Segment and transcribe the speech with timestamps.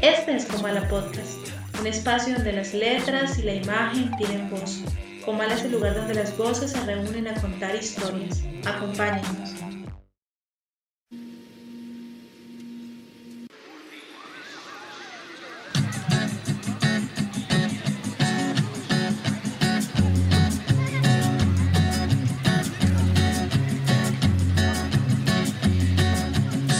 [0.00, 1.48] Este es Comala Podcast,
[1.80, 4.84] un espacio donde las letras y la imagen tienen voz.
[5.24, 8.44] Comala es el lugar donde las voces se reúnen a contar historias.
[8.64, 9.54] Acompáñenos.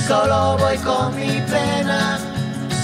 [0.06, 2.18] Solo voy con mi pena,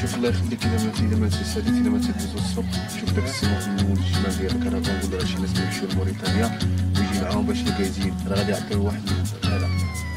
[0.00, 2.64] شوف الله يخليك إلا ما إلا ما تسالي إلا ما تدوز السوق
[3.00, 6.58] شوف داك السيمون في المول الشمال ديال الكرفان ولا شي ناس يمشيو لموريتانيا
[6.96, 9.02] ويجي معاهم باش الكايزين راه غادي يعطيو واحد
[9.44, 9.68] هذا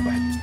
[0.05, 0.33] واحد.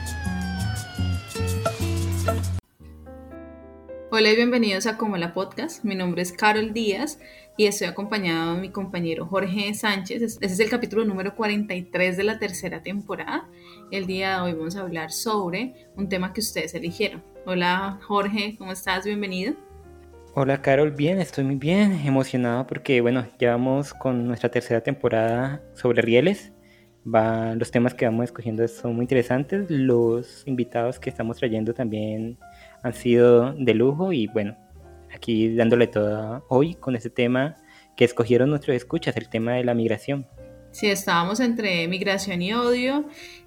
[4.12, 5.84] Hola y bienvenidos a Como la Podcast.
[5.84, 7.18] Mi nombre es Carol Díaz
[7.56, 10.22] y estoy acompañado de mi compañero Jorge Sánchez.
[10.22, 13.48] Este es el capítulo número 43 de la tercera temporada.
[13.90, 17.22] El día de hoy vamos a hablar sobre un tema que ustedes eligieron.
[17.46, 19.04] Hola Jorge, ¿cómo estás?
[19.04, 19.54] Bienvenido.
[20.34, 25.60] Hola Carol, bien, estoy muy bien, emocionado porque bueno, ya vamos con nuestra tercera temporada
[25.74, 26.52] sobre rieles.
[27.04, 32.38] Va, los temas que vamos escogiendo son muy interesantes, los invitados que estamos trayendo también
[32.82, 34.56] han sido de lujo y bueno,
[35.14, 37.56] aquí dándole todo hoy con este tema
[37.96, 40.26] que escogieron nuestros escuchas, el tema de la migración.
[40.72, 43.04] Sí, estábamos entre migración y odio,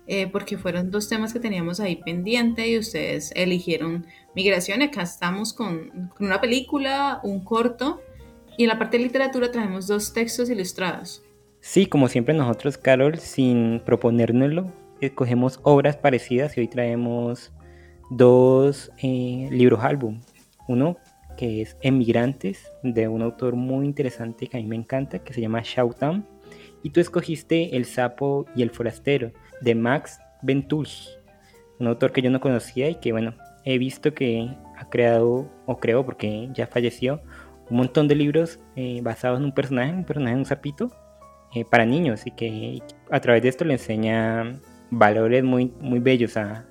[0.07, 4.81] eh, porque fueron dos temas que teníamos ahí pendiente y ustedes eligieron migración.
[4.81, 8.01] Acá estamos con, con una película, un corto,
[8.57, 11.23] y en la parte de literatura traemos dos textos ilustrados.
[11.61, 17.53] Sí, como siempre nosotros, Carol, sin proponérnoslo, escogemos obras parecidas y hoy traemos
[18.09, 20.21] dos eh, libros álbum.
[20.67, 20.97] Uno
[21.35, 25.41] que es Emigrantes, de un autor muy interesante que a mí me encanta, que se
[25.41, 26.25] llama Shautam.
[26.83, 31.07] Y tú escogiste El sapo y el forastero, de Max Ventush,
[31.79, 33.33] un autor que yo no conocía y que bueno,
[33.63, 37.21] he visto que ha creado, o creó porque ya falleció,
[37.69, 40.91] un montón de libros eh, basados en un personaje, un personaje, un sapito,
[41.55, 46.35] eh, para niños y que a través de esto le enseña valores muy, muy bellos
[46.35, 46.65] a,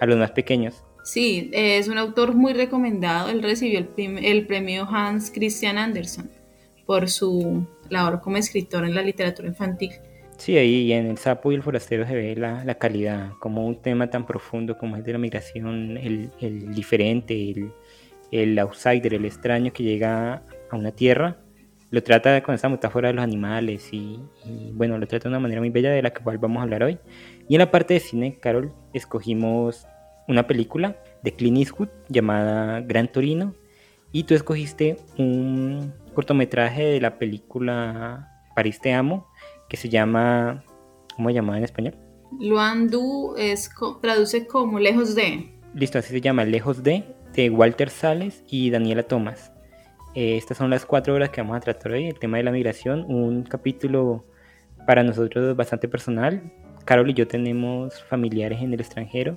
[0.00, 0.84] a los más pequeños.
[1.08, 3.30] Sí, es un autor muy recomendado.
[3.30, 3.88] Él recibió el,
[4.22, 6.30] el premio Hans Christian Andersen
[6.84, 9.92] por su labor como escritor en la literatura infantil.
[10.36, 13.80] Sí, ahí en El sapo y el forastero se ve la, la calidad, como un
[13.80, 17.72] tema tan profundo como es de la migración, el, el diferente, el,
[18.30, 21.38] el outsider, el extraño que llega a una tierra,
[21.90, 25.40] lo trata con esa metáfora de los animales y, y, bueno, lo trata de una
[25.40, 26.98] manera muy bella de la cual vamos a hablar hoy.
[27.48, 29.86] Y en la parte de cine, Carol, escogimos
[30.28, 33.54] una película de Clint Eastwood llamada Gran Torino
[34.12, 39.26] y tú escogiste un cortometraje de la película París te amo
[39.68, 40.64] que se llama
[41.16, 41.96] ¿cómo se llama en español?
[42.38, 43.70] Luandu es,
[44.02, 45.54] traduce como lejos de.
[45.74, 47.04] Listo, así se llama Lejos de
[47.34, 49.52] de Walter Sales y Daniela Thomas.
[50.14, 52.50] Eh, estas son las cuatro horas que vamos a tratar hoy, el tema de la
[52.50, 54.24] migración, un capítulo
[54.86, 56.52] para nosotros bastante personal.
[56.88, 59.36] Carol y yo tenemos familiares en el extranjero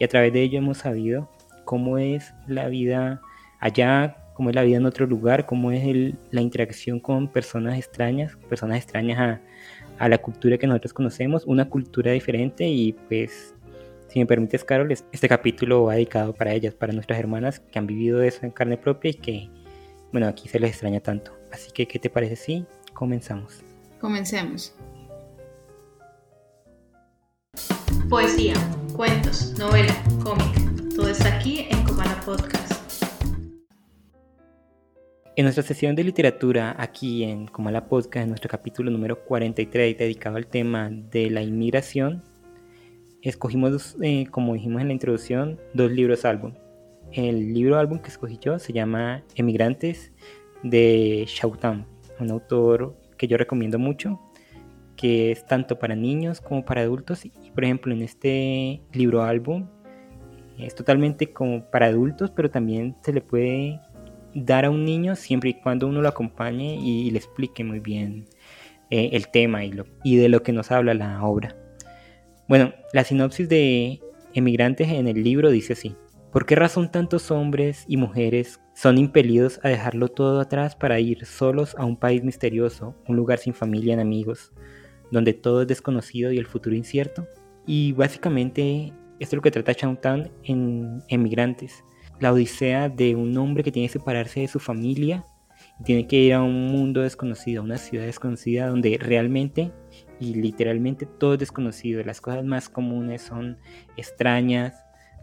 [0.00, 1.30] y a través de ello hemos sabido
[1.64, 3.22] cómo es la vida
[3.60, 8.36] allá, cómo es la vida en otro lugar, cómo es la interacción con personas extrañas,
[8.48, 9.40] personas extrañas a,
[10.04, 13.54] a la cultura que nosotros conocemos, una cultura diferente y pues
[14.08, 17.86] si me permites, Carol, este capítulo va dedicado para ellas, para nuestras hermanas que han
[17.86, 19.48] vivido eso en carne propia y que,
[20.10, 21.30] bueno, aquí se les extraña tanto.
[21.52, 23.62] Así que, ¿qué te parece si comenzamos?
[24.00, 24.74] Comencemos.
[28.08, 28.54] Poesía,
[28.96, 33.02] cuentos, novela, cómic, todo está aquí en Comala Podcast.
[35.36, 40.36] En nuestra sesión de literatura, aquí en Comala Podcast, en nuestro capítulo número 43, dedicado
[40.36, 42.24] al tema de la inmigración,
[43.22, 46.54] escogimos, eh, como dijimos en la introducción, dos libros álbum.
[47.12, 50.12] El libro álbum que escogí yo se llama Emigrantes
[50.62, 51.86] de Shautam,
[52.20, 54.20] un autor que yo recomiendo mucho,
[54.98, 57.24] que es tanto para niños como para adultos.
[57.24, 59.68] Y por ejemplo, en este libro álbum
[60.58, 63.80] es totalmente como para adultos, pero también se le puede
[64.34, 68.26] dar a un niño siempre y cuando uno lo acompañe y, le explique muy bien
[68.90, 71.56] eh, el tema y, lo, y de lo que nos habla la obra.
[72.48, 74.00] Bueno, la sinopsis de
[74.34, 75.94] Emigrantes en el libro dice así.
[76.32, 81.24] ¿Por qué razón tantos hombres y mujeres son impelidos a dejarlo todo atrás para ir
[81.24, 84.52] solos a un país misterioso, un lugar sin familia ni amigos,
[85.10, 87.26] donde todo es desconocido y el futuro incierto?
[87.66, 91.84] Y básicamente esto es lo que trata Town en Emigrantes,
[92.20, 95.24] la odisea de un hombre que tiene que separarse de su familia
[95.80, 99.72] y tiene que ir a un mundo desconocido, a una ciudad desconocida donde realmente
[100.20, 102.02] y literalmente todo es desconocido.
[102.04, 103.58] Las cosas más comunes son
[103.96, 104.74] extrañas,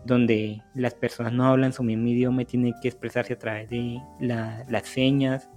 [0.05, 3.99] donde las personas no hablan su mismo idioma y tienen que expresarse a través de
[4.19, 5.49] las señas,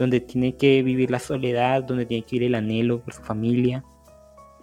[0.00, 3.84] donde tiene que vivir la soledad, donde tiene que ir el anhelo por su familia.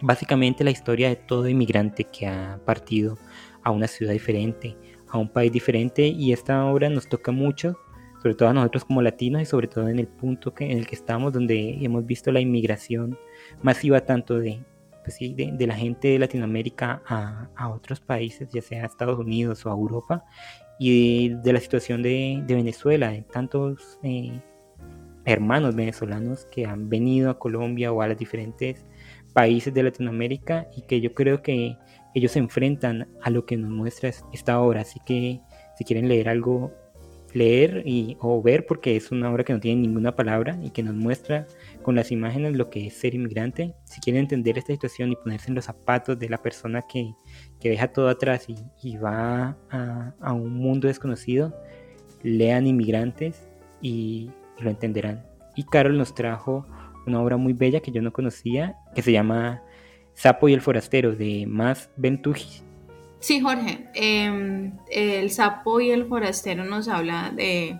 [0.01, 3.19] Básicamente la historia de todo inmigrante que ha partido
[3.61, 4.75] a una ciudad diferente,
[5.07, 7.77] a un país diferente y esta obra nos toca mucho,
[8.19, 10.95] sobre todo a nosotros como latinos y sobre todo en el punto en el que
[10.95, 13.15] estamos donde hemos visto la inmigración
[13.61, 14.59] masiva tanto de,
[15.03, 19.69] pues de, la gente de Latinoamérica a, otros países, ya sea a Estados Unidos o
[19.69, 20.25] a Europa,
[20.79, 24.41] y de, la situación de, Venezuela, de tantos eh,
[25.27, 28.85] hermanos venezolanos que han venido a Colombia o a los diferentes
[29.33, 31.77] países de Latinoamérica y que yo creo que
[32.15, 34.81] ellos se enfrentan a lo que nos muestra esta obra.
[34.81, 35.41] Así que
[35.77, 36.71] si quieren leer algo,
[37.33, 40.81] leer y, o ver, porque es una obra que no tiene ninguna palabra y que
[40.81, 41.45] nos muestra
[41.83, 43.75] con las imágenes lo que es ser inmigrante.
[43.83, 47.13] Si quieren entender esta situación y ponerse en los zapatos de la persona que,
[47.61, 48.47] deja todo atrás
[48.81, 51.53] y, va a, un mundo desconocido,
[52.23, 53.49] lean Inmigrantes
[53.81, 55.25] y, lo entenderán.
[55.55, 56.65] Y Carol nos trajo
[57.05, 59.61] una obra muy bella que yo no conocía, que se llama
[60.13, 62.61] Sapo y el Forastero, de Más Bentuji.
[63.19, 63.87] Sí, Jorge.
[63.95, 67.79] Em, el Sapo y el Forastero nos habla de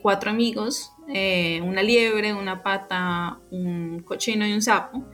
[0.00, 5.04] cuatro amigos eh, una liebre, una pata, un cochino y un sapo,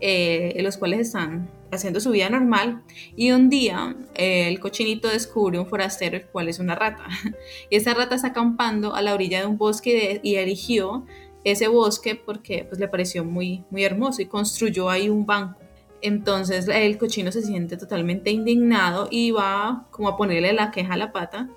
[0.00, 2.82] eh, los cuales están haciendo su vida normal
[3.16, 7.06] y un día eh, el cochinito descubre un forastero el cual es una rata
[7.70, 11.06] y esa rata está acampando a la orilla de un bosque y erigió
[11.44, 15.58] ese bosque porque pues, le pareció muy, muy hermoso y construyó ahí un banco.
[16.00, 20.96] Entonces el cochino se siente totalmente indignado y va como a ponerle la queja a
[20.96, 21.48] la pata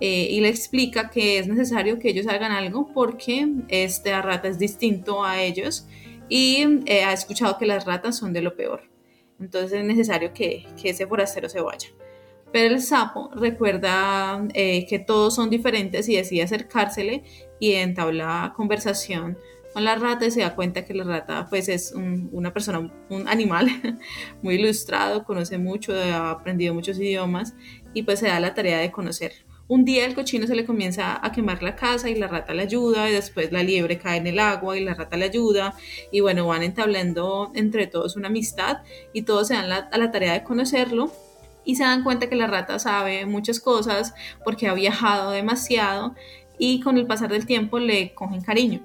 [0.00, 4.58] eh, y le explica que es necesario que ellos hagan algo porque esta rata es
[4.58, 5.86] distinto a ellos
[6.28, 8.93] y eh, ha escuchado que las ratas son de lo peor.
[9.40, 11.88] Entonces es necesario que, que ese forastero se vaya.
[12.52, 17.24] Pero el sapo recuerda eh, que todos son diferentes y decide acercársele
[17.58, 19.36] y entabla conversación
[19.72, 23.28] con la rata y se da cuenta que la rata pues es una persona, un
[23.28, 23.66] animal
[24.42, 27.56] muy ilustrado, conoce mucho, ha aprendido muchos idiomas
[27.92, 29.43] y pues se da la tarea de conocerlo.
[29.66, 32.62] Un día el cochino se le comienza a quemar la casa y la rata le
[32.62, 35.74] ayuda y después la liebre cae en el agua y la rata le ayuda
[36.12, 38.82] y bueno, van entablando entre todos una amistad
[39.14, 41.10] y todos se dan a la tarea de conocerlo
[41.64, 46.14] y se dan cuenta que la rata sabe muchas cosas porque ha viajado demasiado
[46.58, 48.80] y con el pasar del tiempo le cogen cariño.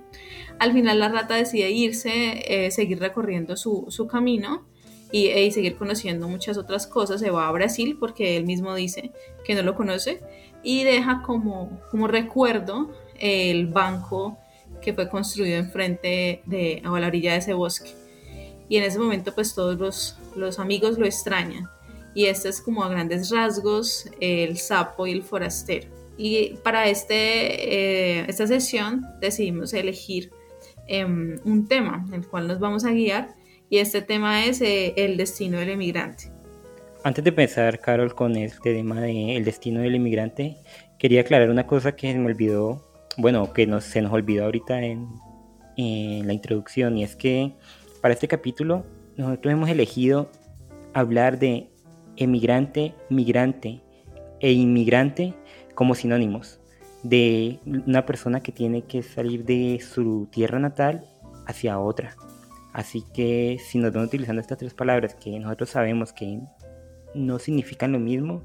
[0.59, 4.65] Al final la rata decide irse, eh, seguir recorriendo su, su camino
[5.12, 7.19] y, e, y, seguir conociendo muchas otras cosas.
[7.21, 9.12] Se va a Brasil porque él mismo dice
[9.45, 10.21] que no lo conoce
[10.63, 14.38] y deja como, como recuerdo el banco
[14.82, 17.92] que fue construido enfrente de, a la orilla de ese bosque.
[18.68, 21.70] Y en ese momento pues todos los, los amigos lo extrañan.
[22.13, 25.89] Y este es como a grandes rasgos el sapo y el forastero.
[26.18, 30.32] Y para este, eh, esta sesión decidimos elegir
[30.88, 33.36] em, un tema en el cual nos vamos a guiar
[33.70, 36.32] y este tema es eh, el destino del emigrante.
[37.01, 40.58] Antes de empezar, Carol, con este tema del destino del inmigrante,
[40.98, 45.08] quería aclarar una cosa que me olvidó, bueno, que se nos olvidó ahorita en,
[45.77, 47.53] en la introducción, y es que
[48.01, 50.29] para este capítulo nosotros hemos elegido
[50.94, 51.70] hablar de
[52.18, 53.82] emigrante, migrante
[54.41, 55.34] e inmigrante
[55.75, 56.60] como sinónimos
[57.03, 61.06] de una persona que tiene que salir de su tierra natal
[61.48, 62.18] hacia otra.
[62.74, 66.41] Así que si nos van utilizando estas tres palabras que nosotros sabemos que
[67.13, 68.44] no significan lo mismo,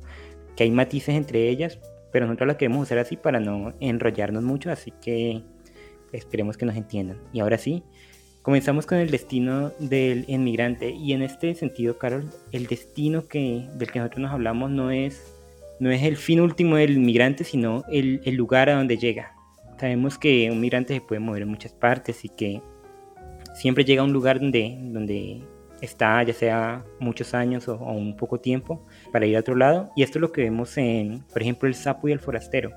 [0.57, 1.79] que hay matices entre ellas,
[2.13, 5.43] pero nosotros las queremos usar así para no enrollarnos mucho, así que
[6.13, 7.19] esperemos que nos entiendan.
[7.33, 7.83] Y ahora sí,
[8.43, 13.91] comenzamos con el destino del inmigrante y en este sentido, Carol, el destino que, del
[13.91, 15.35] que nosotros nos hablamos no es,
[15.81, 19.35] no es el fin último del inmigrante, sino el, el lugar a donde llega.
[19.79, 22.63] Sabemos que un migrante se puede mover en muchas partes y que
[23.55, 25.43] siempre llega a un lugar donde, donde
[25.81, 29.91] está ya sea muchos años o, un poco tiempo para ir a otro lado.
[29.97, 32.71] Y esto es lo que vemos en, por ejemplo, El sapo y el forastero.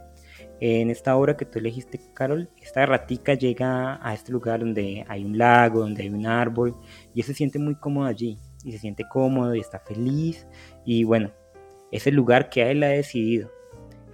[0.60, 5.24] En esta obra que tú elegiste, Carol, esta ratica llega a este lugar donde hay
[5.24, 6.76] un lago, donde hay un árbol,
[7.14, 10.48] y se siente muy cómodo allí, y se siente cómodo y está feliz,
[10.84, 11.32] y bueno,
[11.92, 13.52] es el lugar que él ha decidido,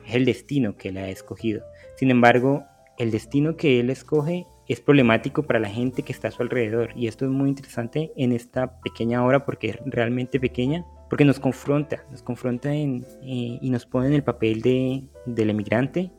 [0.06, 1.64] es el destino que él ha escogido.
[1.96, 2.66] Sin embargo,
[2.98, 6.92] el destino que él escoge es problemático para la gente que está a su alrededor.
[6.96, 11.40] Y esto es muy interesante en esta pequeña obra porque es realmente pequeña, porque nos
[11.40, 16.12] confronta, nos confronta en, eh, y nos pone en el papel de, del emigrante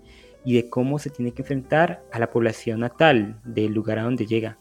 [0.44, 4.26] y de cómo se tiene que enfrentar a la población natal del lugar a donde
[4.26, 4.58] llega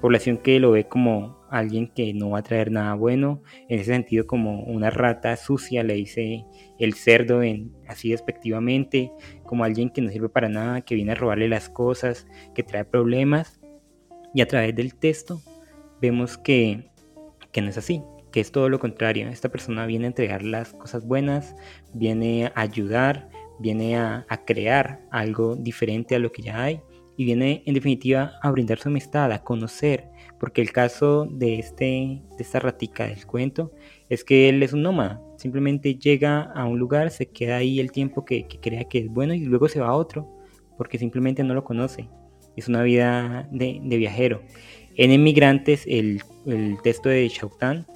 [0.00, 3.92] población que lo ve como alguien que no va a traer nada bueno, en ese
[3.92, 6.44] sentido como una rata sucia, le dice
[6.78, 9.12] el cerdo en, así despectivamente,
[9.44, 12.84] como alguien que no sirve para nada, que viene a robarle las cosas, que trae
[12.84, 13.60] problemas.
[14.32, 15.40] Y a través del texto
[16.00, 16.90] vemos que,
[17.52, 19.28] que no es así, que es todo lo contrario.
[19.28, 21.56] Esta persona viene a entregar las cosas buenas,
[21.92, 23.28] viene a ayudar,
[23.58, 26.80] viene a, a crear algo diferente a lo que ya hay
[27.20, 30.09] y viene en definitiva a brindar su amistad, a conocer,
[30.40, 33.70] porque el caso de, este, de esta ratica del cuento
[34.08, 37.92] es que él es un nómada, simplemente llega a un lugar, se queda ahí el
[37.92, 40.26] tiempo que, crea que es bueno y luego se va a otro,
[40.78, 42.08] porque simplemente no lo conoce,
[42.56, 44.40] es una vida de, viajero.
[44.96, 47.86] En Emigrantes, el, el texto de Shautan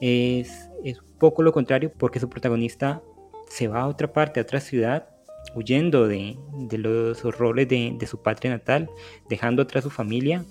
[0.00, 3.02] es, es un poco lo contrario, porque su protagonista
[3.48, 5.08] se va a otra parte, a otra ciudad,
[5.54, 6.36] huyendo de,
[6.70, 8.88] los horrores de, su patria natal,
[9.28, 10.44] dejando atrás su familia,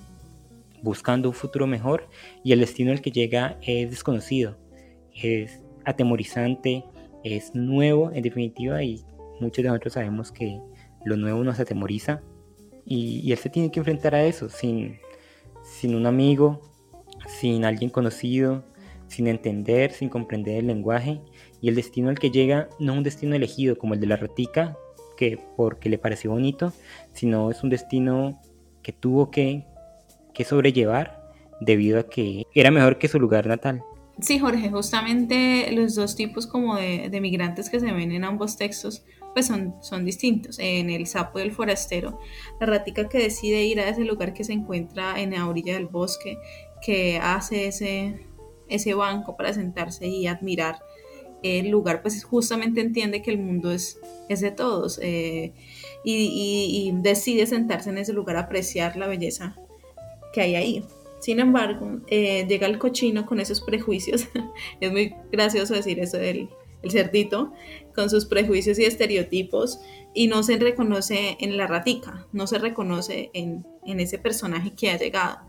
[0.82, 2.10] buscando un futuro mejor
[2.44, 4.58] y el destino al que llega es desconocido,
[5.14, 6.84] es atemorizante,
[7.24, 9.04] es nuevo en definitiva y
[9.40, 10.60] muchos de nosotros sabemos que
[11.06, 12.22] lo nuevo nos atemoriza
[12.86, 14.98] y, él se tiene que enfrentar a eso sin,
[15.64, 16.62] sin un amigo,
[17.28, 18.64] sin alguien conocido,
[19.08, 21.22] sin entender, sin comprender el lenguaje
[21.62, 24.16] y el destino al que llega no es un destino elegido como el de la
[24.16, 24.78] ratica,
[25.18, 26.72] que porque le pareció bonito,
[27.14, 28.40] sino es un destino
[28.84, 29.66] que tuvo que,
[30.38, 31.20] que sobrellevar
[31.60, 33.84] debido a que era mejor que su lugar natal.
[34.20, 38.58] Sí, Jorge, justamente los dos tipos como de, de, migrantes que se ven en ambos
[38.58, 39.04] textos
[39.34, 40.58] pues son, son distintos.
[40.60, 42.20] En el sapo y el forastero,
[42.60, 45.88] la ratica que decide ir a ese lugar que se encuentra en la orilla del
[45.88, 46.38] bosque,
[46.82, 48.26] que hace ese,
[48.68, 50.80] ese banco para sentarse y admirar
[51.44, 55.54] el lugar pues justamente entiende que el mundo es, es de todos eh,
[56.04, 59.56] y, decide sentarse en ese lugar apreciar la belleza
[60.38, 60.84] que hay ahí.
[61.20, 64.28] Sin embargo, eh, llega el cochino con esos prejuicios,
[64.80, 66.48] es muy gracioso decir eso del
[66.84, 67.54] el cerdito,
[67.96, 69.80] con sus prejuicios y estereotipos
[70.14, 74.98] y no se reconoce en la ratica, no se reconoce en, ese personaje que ha
[75.00, 75.40] llegado.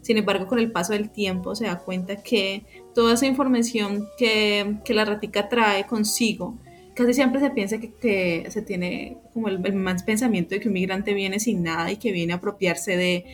[0.00, 4.78] Sin embargo, con el paso del tiempo se da cuenta que toda esa información que,
[4.90, 6.56] la ratica trae consigo,
[6.94, 11.14] casi siempre se piensa que, se tiene como el, más pensamiento de que un migrante
[11.14, 13.24] viene sin nada y que viene a apropiarse de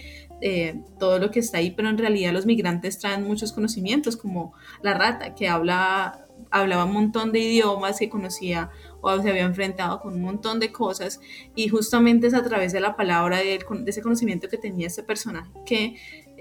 [0.98, 4.94] todo lo que está ahí, pero en realidad los migrantes traen muchos conocimientos, como la
[4.94, 8.70] rata, que habla, hablaba un montón de idiomas, que conocía
[9.00, 11.20] o se había enfrentado con un montón de cosas,
[11.54, 15.02] y justamente es a través de la palabra, de, de ese conocimiento que tenía este
[15.02, 15.96] personaje, que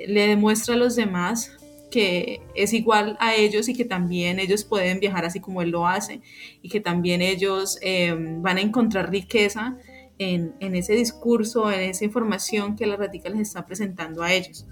[0.07, 1.57] le demuestra a los demás
[1.91, 5.85] que es igual a ellos y que también ellos pueden viajar así como él lo
[5.85, 6.21] hace
[6.61, 9.77] y que también ellos eh, van a encontrar riqueza
[10.21, 14.65] en, en, ese discurso, en esa información que la Radica les está presentando a ellos.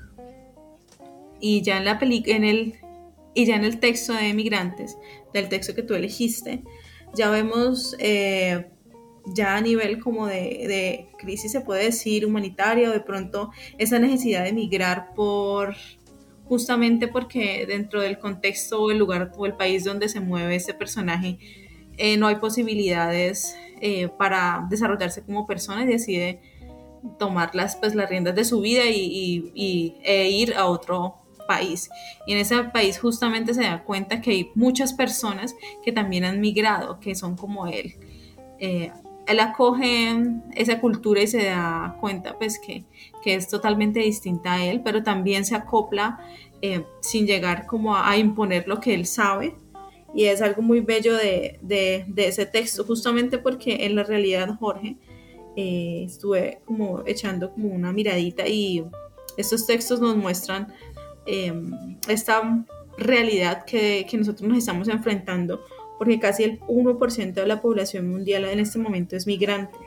[1.39, 2.75] Y ya en, la en el,
[3.33, 4.97] y ya en el texto de Emigrantes,
[5.33, 6.63] del texto que tú elegiste,
[7.15, 8.69] ya vemos, eh,
[9.25, 10.35] ya a nivel como de,
[10.67, 15.75] de, crisis se puede decir humanitaria o de pronto esa necesidad de emigrar por
[16.45, 20.73] justamente porque dentro del contexto o el lugar o el país donde se mueve ese
[20.73, 21.37] personaje
[21.97, 26.41] eh, no hay posibilidades eh, para desarrollarse como persona y decide
[27.17, 31.15] tomar las, pues, las riendas de su vida y, e ir a otro
[31.47, 31.89] país.
[32.27, 36.39] Y en ese país justamente se da cuenta que hay muchas personas que también han
[36.39, 37.95] migrado, que son como él.
[38.59, 38.91] Eh,
[39.25, 40.17] él acoge
[40.55, 42.83] esa cultura y se da cuenta pues que,
[43.23, 46.19] que, es totalmente distinta a él, pero también se acopla
[46.61, 49.55] eh, sin llegar como a, imponer lo que él sabe.
[50.13, 54.97] Y es algo muy bello de, de, ese texto, justamente porque en la realidad Jorge
[55.55, 58.83] eh, estuve como echando como una miradita y
[59.37, 60.73] estos textos nos muestran
[61.25, 62.65] em, esta
[62.97, 65.63] realidad que, que nosotros nos estamos enfrentando
[65.99, 69.77] porque casi el 1% de la población mundial en este momento es migrante.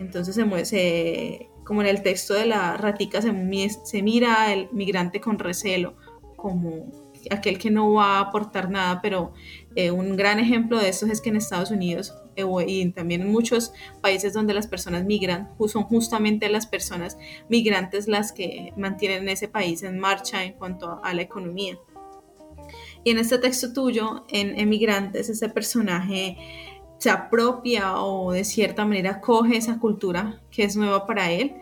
[0.00, 3.32] Entonces se, como en el texto de la ratica se,
[3.84, 5.94] se mira el migrante con recelo,
[6.34, 9.32] como aquel que no va a aportar nada, pero
[9.76, 13.30] eh, un gran ejemplo de eso es que en Estados Unidos eh, y también en
[13.30, 19.48] muchos países donde las personas migran, son justamente las personas migrantes las que mantienen ese
[19.48, 21.78] país en marcha en cuanto a la economía.
[23.04, 26.36] Y en este texto tuyo, en Emigrantes, ese personaje
[26.98, 31.54] se apropia o de cierta manera coge esa cultura que es nueva para él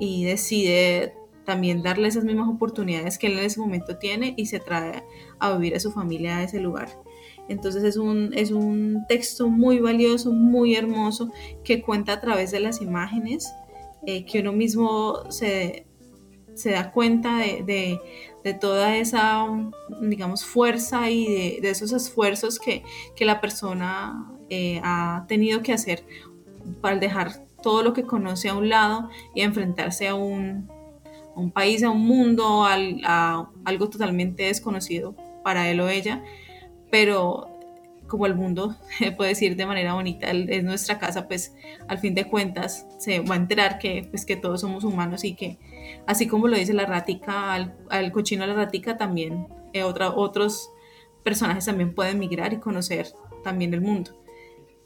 [0.00, 1.14] y decide
[1.48, 5.02] también darle esas mismas oportunidades que él en ese momento tiene y se trae
[5.38, 6.90] a vivir a su familia a ese lugar.
[7.48, 11.32] Entonces es un, es un texto muy valioso, muy hermoso,
[11.64, 13.50] que cuenta a través de las imágenes,
[14.04, 15.86] eh, que uno mismo se,
[16.52, 17.98] se da cuenta de,
[18.44, 19.46] de toda esa,
[20.02, 22.82] digamos, fuerza y de, esos esfuerzos que,
[23.20, 26.04] la persona eh, ha tenido que hacer
[26.82, 30.68] para dejar todo lo que conoce a un lado y enfrentarse a un,
[31.50, 36.22] país, a un mundo, a algo totalmente desconocido para él o ella,
[36.90, 37.48] pero
[38.08, 38.74] como el mundo
[39.16, 41.54] puede decir de manera bonita, es nuestra casa, pues
[41.86, 45.34] al fin de cuentas se va a enterar que, pues, que todos somos humanos y
[45.34, 45.58] que
[46.06, 50.70] así como lo dice la ratica, al, cochino de la ratica también, eh, otros
[51.22, 53.08] personajes también pueden migrar y conocer
[53.44, 54.12] también el mundo.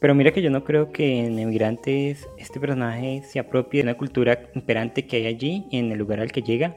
[0.02, 3.96] Pero mira que yo no creo que en Emigrantes este personaje se apropie de una
[3.96, 6.76] cultura imperante que hay allí, en el lugar al que llega,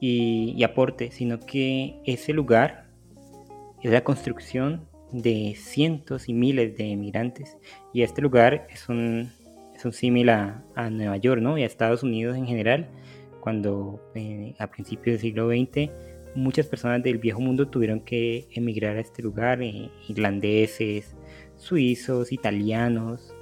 [0.00, 2.88] y, aporte, sino que ese lugar
[3.84, 7.56] es la construcción de cientos y miles de emigrantes.
[7.92, 9.30] Y este lugar es un,
[9.76, 11.56] es un símil a, a, Nueva York ¿no?
[11.56, 12.88] y a Estados Unidos en general,
[13.38, 15.88] cuando eh, a principios del siglo XX
[16.34, 21.14] muchas personas del viejo mundo tuvieron que emigrar a este lugar, eh, irlandeses,
[21.60, 23.34] suizos, italianos,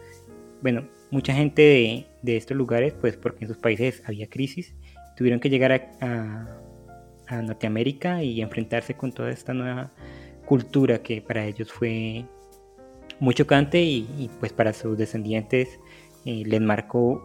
[0.61, 4.75] bueno, mucha gente de, de, estos lugares, pues porque en sus países había crisis,
[5.17, 6.59] tuvieron que llegar a,
[7.29, 9.93] a Norteamérica y enfrentarse con toda esta nueva
[10.45, 12.25] cultura que para ellos fue
[13.21, 15.79] muy chocante y, pues para sus descendientes
[16.25, 17.25] eh, les marcó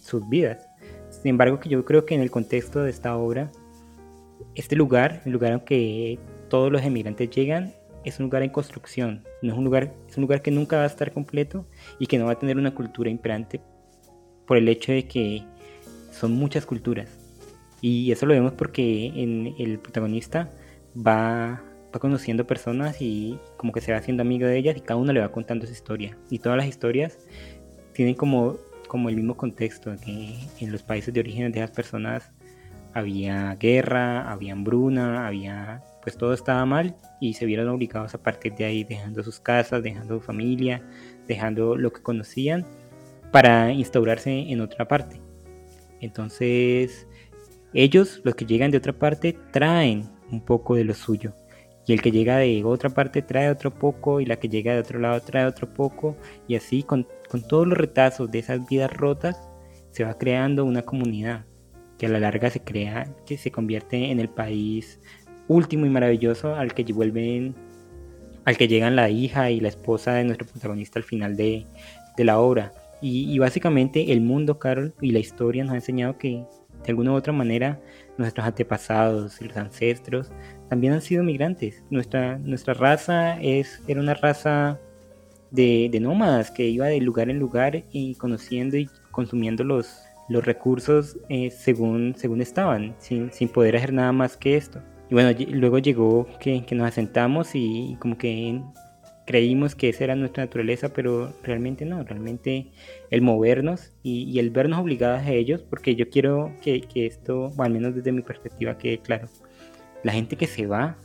[0.00, 0.66] sus vidas.
[1.10, 3.50] Sin embargo, que yo creo que en el contexto de esta obra,
[4.54, 9.24] este lugar, el lugar en que todos los emigrantes llegan, es un lugar en construcción,
[9.42, 11.66] no es un lugar, es un lugar que nunca va a estar completo
[11.98, 13.60] y que no va a tener una cultura imperante
[14.46, 15.42] por el hecho de que
[16.10, 17.18] son muchas culturas.
[17.80, 20.50] Y eso lo vemos porque en el protagonista
[20.94, 21.62] va
[21.94, 25.12] va conociendo personas y como que se va haciendo amigo de ellas y cada uno
[25.12, 26.16] le va contando su historia.
[26.30, 27.18] Y todas las historias
[27.92, 28.56] tienen como,
[28.88, 32.32] como el mismo contexto, que en los países de origen de esas personas
[32.92, 38.54] había guerra, había hambruna, había pues todo estaba mal y se vieron obligados a partir
[38.54, 40.82] de ahí dejando sus casas, dejando su familia,
[41.26, 42.64] dejando lo que conocían
[43.32, 45.20] para instaurarse en otra parte.
[46.00, 47.08] Entonces,
[47.72, 51.34] ellos, los que llegan de otra parte, traen un poco de lo suyo
[51.86, 54.80] y el que llega de otra parte trae otro poco y la que llega de
[54.80, 56.16] otro lado trae otro poco
[56.48, 57.06] y así con,
[57.48, 59.50] todos los retazos de esas vidas rotas
[59.90, 61.44] se va creando una comunidad
[61.98, 65.00] que a la larga se crea, que se convierte en el país
[65.48, 67.54] último y maravilloso al que vuelven,
[68.44, 71.66] al que llegan la hija y la esposa de nuestro protagonista al final de,
[72.18, 72.72] la obra.
[73.00, 76.44] Y, y, básicamente el mundo, Carol, y la historia nos ha enseñado que
[76.84, 77.80] de alguna u otra manera
[78.18, 80.30] nuestros antepasados y los ancestros
[80.68, 81.82] también han sido migrantes.
[81.90, 84.78] Nuestra, nuestra raza es, era una raza
[85.50, 91.16] de, nómadas que iba de lugar en lugar y conociendo y consumiendo los, los recursos
[91.28, 94.80] eh, según, según estaban, sin, poder hacer nada más que esto.
[95.10, 98.62] Y bueno, luego llegó que, nos asentamos y, como que
[99.26, 102.70] creímos que esa era nuestra naturaleza, pero realmente no, realmente
[103.10, 107.62] el movernos y, el vernos obligados a ellos, porque yo quiero que, que, esto, o
[107.62, 109.28] al menos desde mi perspectiva, quede claro.
[110.02, 110.96] La gente que se va,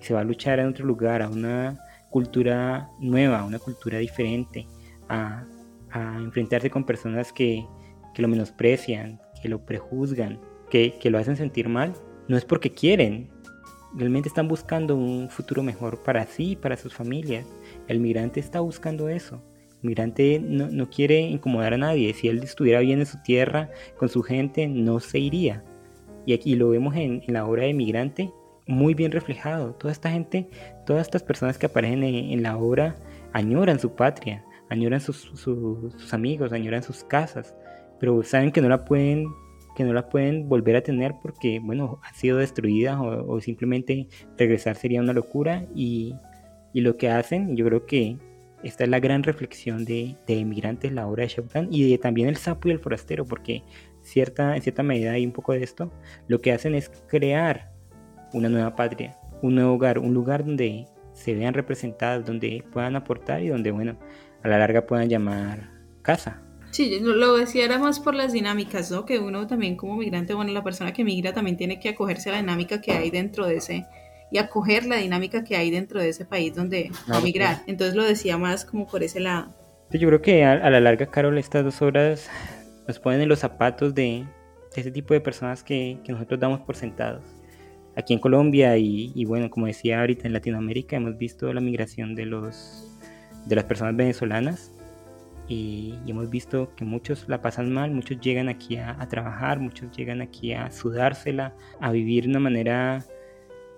[0.00, 1.78] se va a luchar en otro lugar, a una
[2.10, 4.66] cultura nueva, a una cultura diferente,
[5.08, 5.44] a,
[5.90, 7.64] a enfrentarse con personas que,
[8.14, 11.94] que, lo menosprecian, que lo prejuzgan, que, que lo hacen sentir mal,
[12.28, 13.30] no es porque quieren,
[13.94, 17.46] realmente están buscando un futuro mejor para sí y para sus familias.
[17.88, 19.42] El migrante está buscando eso.
[19.82, 22.12] El migrante no, quiere incomodar a nadie.
[22.14, 25.64] Si él estuviera bien en su tierra, con su gente, no se iría.
[26.26, 28.30] Y aquí lo vemos en, la obra de Migrante,
[28.66, 29.72] muy bien reflejado.
[29.74, 30.48] Toda esta gente,
[30.86, 32.96] todas estas personas que aparecen en, la obra,
[33.32, 37.54] añoran su patria, añoran sus, sus amigos, añoran sus casas,
[37.98, 39.26] pero saben que no la pueden
[39.80, 44.76] que no la pueden volver a tener porque, bueno, ha sido destruida o simplemente regresar
[44.76, 46.14] sería una locura y,
[46.72, 48.16] y lo que hacen, yo creo que
[48.62, 52.28] esta es la gran reflexión de, de Emigrantes, la obra de Shautan, y de también
[52.28, 53.62] el sapo y el forastero, porque
[54.02, 55.90] cierta, en cierta medida hay un poco de esto,
[56.28, 57.72] lo que hacen es crear
[58.32, 63.42] una nueva patria, un nuevo hogar, un lugar donde se vean representadas, donde puedan aportar
[63.42, 63.98] y donde, bueno,
[64.42, 65.70] a la larga puedan llamar
[66.02, 66.42] casa.
[66.70, 69.04] Sí, lo decía era más por las dinámicas, ¿no?
[69.04, 72.32] Que uno también como migrante, bueno, la persona que migra también tiene que acogerse a
[72.32, 73.86] la dinámica que hay dentro de ese
[74.30, 77.62] y acoger la dinámica que hay dentro de ese país donde va a migrar.
[77.66, 79.52] Entonces lo decía más como por ese lado.
[79.90, 82.30] Yo creo que a, la larga, Carol, estas dos horas
[82.86, 84.24] nos ponen en los zapatos de,
[84.76, 87.24] ese tipo de personas que, nosotros damos por sentados.
[87.96, 92.26] Aquí en Colombia y, bueno, como decía ahorita en Latinoamérica, hemos visto la migración de,
[92.26, 92.88] los,
[93.46, 94.70] de las personas venezolanas
[95.50, 99.90] y, hemos visto que muchos la pasan mal, muchos llegan aquí a, a trabajar, muchos
[99.96, 103.04] llegan aquí a sudársela, a vivir de una manera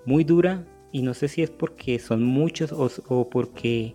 [0.04, 3.94] muy dura y no sé si es porque son muchos o, porque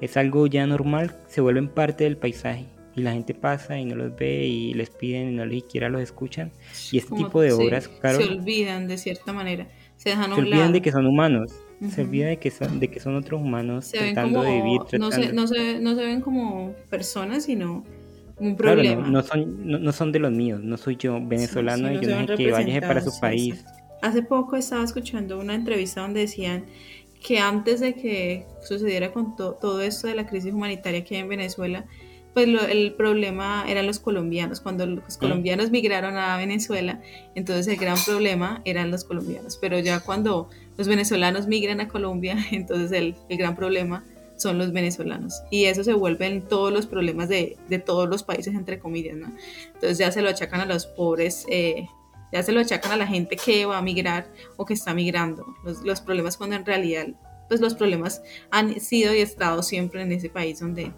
[0.00, 3.94] es algo ya normal, se vuelven parte del paisaje y la gente pasa y no
[3.94, 6.50] los ve y les piden y no les siquiera los escuchan
[6.90, 10.82] y este tipo de obras se olvidan de cierta manera se dejan se olvidan de
[10.82, 11.52] que son humanos
[11.88, 15.32] se olvidan de que son de que son otros humanos tratando de vivir No, se,
[15.32, 17.84] no, se, no se ven como personas sino
[18.36, 19.06] un problema.
[19.06, 22.50] no, son no, son de los míos no soy yo venezolano y yo no que
[22.50, 23.64] vaya para su país.
[24.02, 26.64] Hace poco estaba escuchando una entrevista donde decían
[27.22, 31.28] que antes de que sucediera con todo esto de la crisis humanitaria que hay en
[31.28, 31.84] Venezuela,
[32.32, 34.60] pues el problema eran los colombianos.
[34.60, 37.00] Cuando los colombianos migraron a Venezuela,
[37.34, 39.58] entonces el gran problema eran los colombianos.
[39.60, 40.48] Pero ya cuando
[40.80, 44.02] los venezolanos migran a Colombia, entonces el, gran problema
[44.38, 45.42] son los venezolanos.
[45.50, 49.30] Y eso se vuelve en todos los problemas de, todos los países, entre comillas, ¿no?
[49.74, 51.86] Entonces ya se lo achacan a los pobres eh,
[52.32, 55.54] ya se lo achacan a la gente que va a migrar o que está migrando.
[55.84, 57.08] Los, problemas cuando en realidad,
[57.48, 60.92] pues los problemas han sido y estado siempre en ese país donde,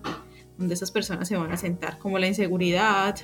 [0.58, 3.16] donde esas personas se van a sentar, como la inseguridad,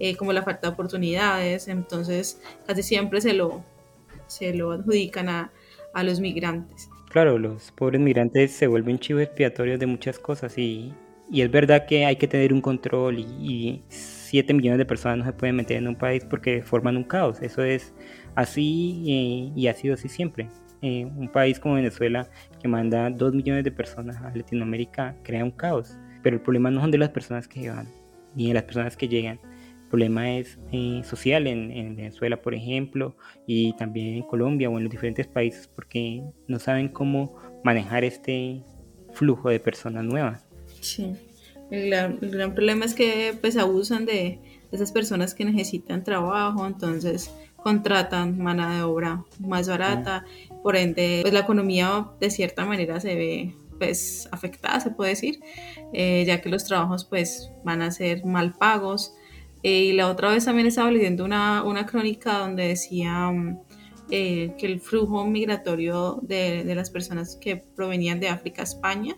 [0.00, 1.68] eh, como la falta de oportunidades.
[1.68, 3.62] Entonces, casi siempre se lo,
[4.26, 5.52] se lo adjudican a,
[5.94, 6.88] a los migrantes.
[7.10, 10.94] Claro, los pobres migrantes se vuelven chivos expiatorios de muchas cosas y,
[11.30, 13.84] y, es verdad que hay que tener un control y, y
[14.32, 17.42] 7 millones de personas no se pueden meter en un país porque forman un caos.
[17.42, 17.92] Eso es
[18.34, 20.48] así y, ha sido así siempre.
[20.80, 22.26] Eh, un país como Venezuela
[22.60, 25.98] que manda 2 millones de personas a Latinoamérica crea un caos.
[26.22, 27.88] Pero el problema no son de las personas que van,
[28.34, 29.38] ni de las personas que llegan.
[29.92, 33.14] El problema es eh, social en, en, Venezuela, por ejemplo,
[33.46, 38.62] y también en Colombia o en los diferentes países porque no saben cómo manejar este
[39.12, 40.46] flujo de personas nuevas.
[40.80, 41.12] Sí.
[41.70, 44.38] El gran, problema es que pues abusan de
[44.72, 50.24] esas personas que necesitan trabajo, entonces contratan mano de obra más barata,
[50.62, 55.40] por ende pues la economía de cierta manera se ve pues afectada, se puede decir,
[55.92, 59.14] eh, ya que los trabajos pues van a ser mal pagos.
[59.62, 63.60] Eh, y la otra vez también estaba leyendo una, una crónica donde decía mm,
[64.10, 69.16] eh, que el flujo migratorio de, de, las personas que provenían de África a España,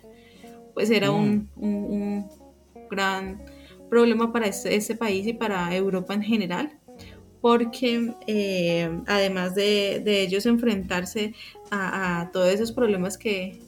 [0.74, 2.28] pues era un, un,
[2.90, 3.42] gran
[3.88, 6.78] problema para ese, país y para Europa en general,
[7.40, 11.34] porque eh, además de, ellos enfrentarse
[11.70, 13.60] a, todos esos problemas que,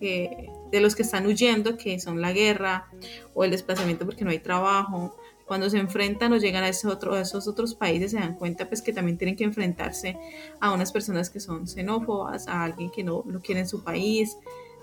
[0.00, 2.88] de los que están huyendo, que son la guerra
[3.32, 7.74] o el desplazamiento porque no hay trabajo, cuando se enfrentan o llegan a esos, otros,
[7.74, 10.16] países se dan cuenta pues que también tienen que enfrentarse
[10.60, 14.36] a unas personas que son xenófobas, a alguien que no lo quiere en su país,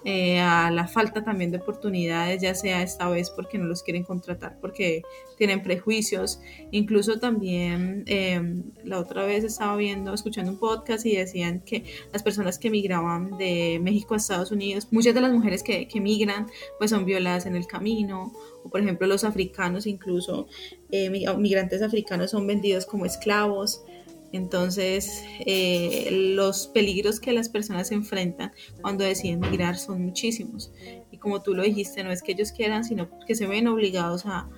[0.03, 4.03] eh, a la falta también de oportunidades, ya sea esta vez porque no los quieren
[4.03, 5.03] contratar, porque
[5.37, 6.39] tienen prejuicios.
[6.71, 12.23] Incluso también em, la otra vez estaba viendo, escuchando un podcast y decían que las
[12.23, 16.47] personas que migraban de México a Estados Unidos, muchas de las mujeres que, que migran
[16.79, 18.33] pues son violadas en el camino,
[18.63, 20.47] o por ejemplo los africanos incluso,
[20.91, 23.83] eh, migrantes africanos son vendidos como esclavos.
[24.31, 30.71] Entonces, eh, los peligros que las personas enfrentan cuando deciden migrar son muchísimos.
[31.11, 34.25] Y como tú lo dijiste, no es que ellos quieran, sino que se ven obligados
[34.25, 34.49] a,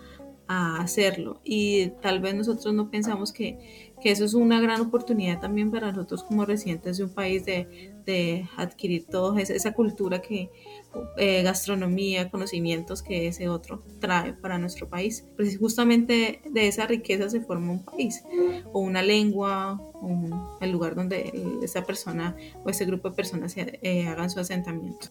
[0.46, 1.42] hacerlo.
[1.44, 5.92] Y tal vez nosotros no pensamos que, que, eso es una gran oportunidad también para
[5.92, 10.52] nosotros como residentes de un país de, de adquirir toda esa cultura que,
[11.18, 15.26] eh, gastronomía, conocimientos que ese otro trae para nuestro país.
[15.36, 18.24] Pues justamente de esa riqueza se forma un país
[18.72, 19.80] o una lengua,
[20.62, 21.32] el lugar donde
[21.64, 25.10] esa persona o ese grupo de personas eh, hagan su asentamiento.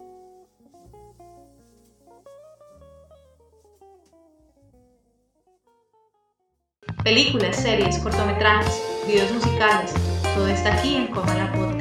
[7.05, 9.93] Películas, series, cortometrajes, videos musicales,
[10.37, 11.72] todo está aquí en Coma.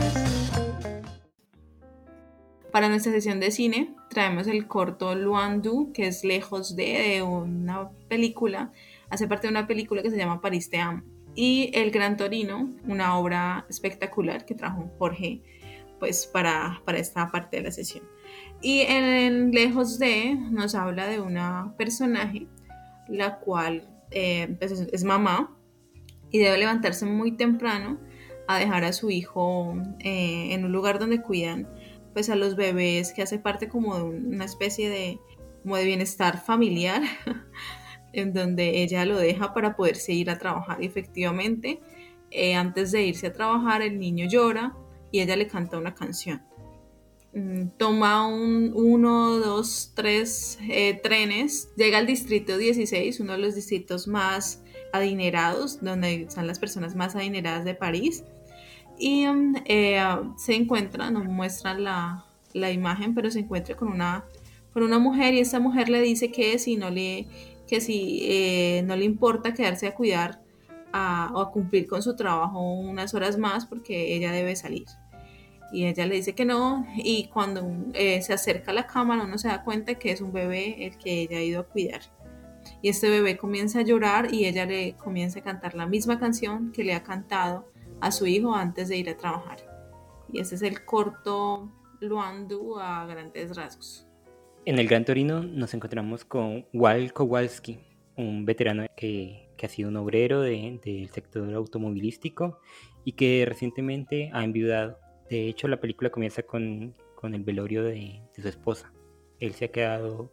[2.72, 8.72] Para nuestra sesión de cine traemos el corto Luandu, que es lejos de, una película,
[9.10, 11.04] hace parte de una película que se llama París te amo.
[11.36, 15.42] Y El Gran Torino, una obra espectacular que trajo Jorge
[16.00, 18.04] pues para, para esta parte de la sesión.
[18.62, 22.48] Y en Lejos de nos habla de una personaje,
[23.08, 25.56] la cual eh, pues, es mamá
[26.32, 28.00] y debe levantarse muy temprano
[28.48, 31.68] a dejar a su hijo eh, en un lugar donde cuidan
[32.13, 35.19] pues a los bebés que hace parte como de una especie de,
[35.63, 37.02] como de bienestar familiar,
[38.13, 40.82] en donde ella lo deja para poderse ir a trabajar.
[40.82, 41.80] Y efectivamente,
[42.30, 44.76] eh, antes de irse a trabajar, el niño llora
[45.12, 46.41] y ella le canta una canción.
[47.34, 53.56] Mm, toma un, uno, dos, tres eh, trenes, llega al distrito 16, uno de los
[53.56, 58.26] distritos más adinerados, donde están las personas más adineradas de París
[58.98, 59.26] y
[59.66, 60.02] eh,
[60.38, 64.26] se encuentra, no muestran la, la, imagen, pero se encuentra con una,
[64.74, 67.28] con una mujer y esa mujer le dice que si no le,
[67.68, 70.42] que si, eh, no le importa quedarse a cuidar
[70.94, 74.86] a, o a cumplir con su trabajo unas horas más porque ella debe salir.
[75.72, 79.38] Y ella le dice que no y cuando eh, se acerca a la cámara uno
[79.38, 82.02] se da cuenta que es un bebé el que ella ha ido a cuidar.
[82.82, 86.72] Y este bebé comienza a llorar y ella le comienza a cantar la misma canción
[86.72, 89.60] que le ha cantado a su hijo antes de ir a trabajar.
[90.32, 94.08] Y ese es el corto Luandu a grandes rasgos.
[94.66, 97.80] En el Gran Torino nos encontramos con Wal Kowalski,
[98.18, 102.60] un veterano que, que ha sido un obrero del sector automovilístico
[103.04, 105.00] y que recientemente ha enviudado.
[105.30, 108.92] De hecho, la película comienza con, con el velorio de, de, su esposa.
[109.40, 110.32] Él se ha quedado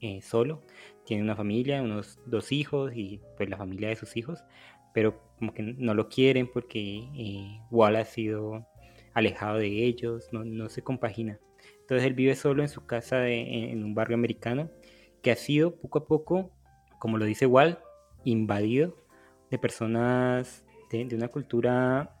[0.00, 0.62] eh, solo,
[1.04, 4.44] tiene una familia, unos dos hijos y pues la familia de sus hijos,
[4.92, 8.66] pero como que no lo quieren porque eh, Wall ha sido
[9.14, 11.38] alejado de ellos, no, no, se compagina.
[11.80, 14.70] Entonces él vive solo en su casa en, un barrio americano
[15.22, 16.50] que ha sido poco a poco,
[16.98, 17.78] como lo dice Wall,
[18.24, 18.96] invadido
[19.50, 22.16] de personas de, una cultura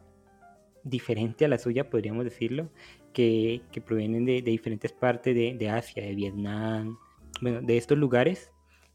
[0.84, 2.70] diferente a la suya, podríamos decirlo,
[3.12, 6.98] que, que provienen de, de, diferentes partes de, Asia, de Vietnam,
[7.40, 8.52] bueno, de estos lugares,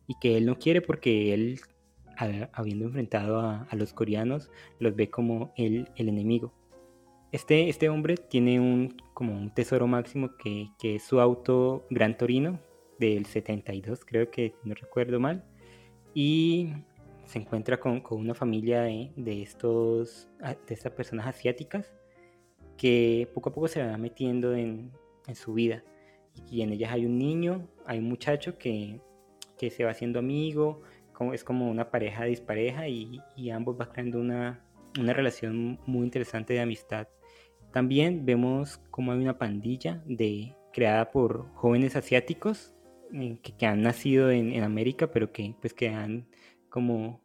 [0.08, 1.60] y que él no quiere porque él
[2.54, 6.54] habiendo enfrentado a, los coreanos, los ve como el, el, enemigo.
[7.32, 12.18] Este, este hombre tiene un, como un tesoro máximo que, que es su auto Gran
[12.18, 12.60] Torino
[13.00, 15.44] del 72, creo que no recuerdo mal,
[16.14, 16.70] y
[17.26, 21.94] se encuentra con, con una familia de, de, estos, de estas personas asiáticas
[22.78, 24.92] que poco a poco se va metiendo en,
[25.28, 25.84] en su vida.
[26.50, 29.00] Y en ellas hay un niño, hay un muchacho que,
[29.58, 30.82] que se va haciendo amigo,
[31.34, 34.66] es como una pareja dispareja y, y ambos van creando una,
[35.00, 37.08] una, relación muy interesante de amistad.
[37.72, 42.74] También vemos como hay una pandilla de, creada por jóvenes asiáticos
[43.14, 46.28] eh, que, que, han nacido en, en, América, pero que, pues, que han
[46.70, 47.22] como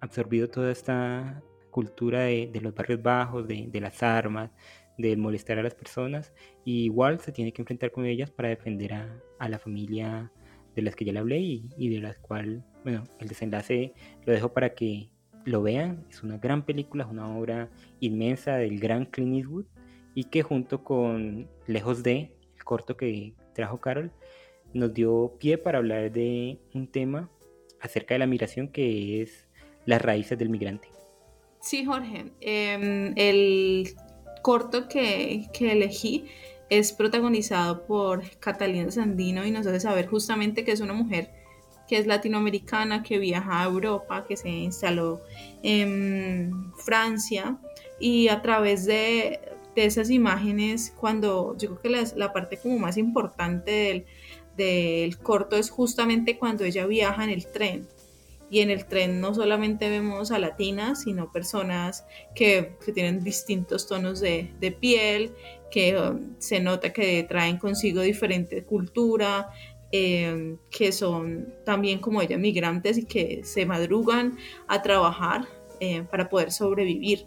[0.00, 4.50] absorbido toda esta cultura de, de los barrios bajos, de, de, las armas,
[4.98, 6.32] de molestar a las personas.
[6.64, 10.30] Y igual se tiene que enfrentar con ellas para defender a, a la familia
[10.74, 13.94] de las que ya le hablé y, y de las cuales bueno, el desenlace
[14.26, 15.08] lo dejo para que
[15.44, 16.06] lo vean.
[16.10, 19.66] Es una gran película, es una obra inmensa del gran Clint Eastwood
[20.14, 24.12] y que junto con Lejos de, el corto que trajo Carol,
[24.72, 27.30] nos dio pie para hablar de un tema
[27.80, 29.46] acerca de la migración que es
[29.86, 30.88] las raíces del migrante.
[31.60, 32.32] Sí, Jorge.
[32.40, 33.88] Em, el
[34.42, 36.26] corto que, que elegí
[36.78, 41.30] es protagonizado por Catalina Sandino y nos hace saber justamente que es una mujer
[41.88, 45.20] que es latinoamericana, que viaja a Europa, que se instaló
[45.62, 47.58] en Francia
[48.00, 49.40] y a través de,
[49.76, 54.06] esas imágenes, cuando yo creo que la, parte como más importante del,
[54.56, 57.88] del corto es justamente cuando ella viaja en el tren
[58.50, 64.20] y en el tren no solamente vemos a latinas, sino personas que, tienen distintos tonos
[64.20, 65.32] de, piel,
[65.70, 69.50] que um, se nota que traen consigo diferente cultura,
[69.90, 74.36] em, que son también como ella migrantes y que se madrugan
[74.68, 75.46] a trabajar
[75.80, 77.26] eh, para poder sobrevivir.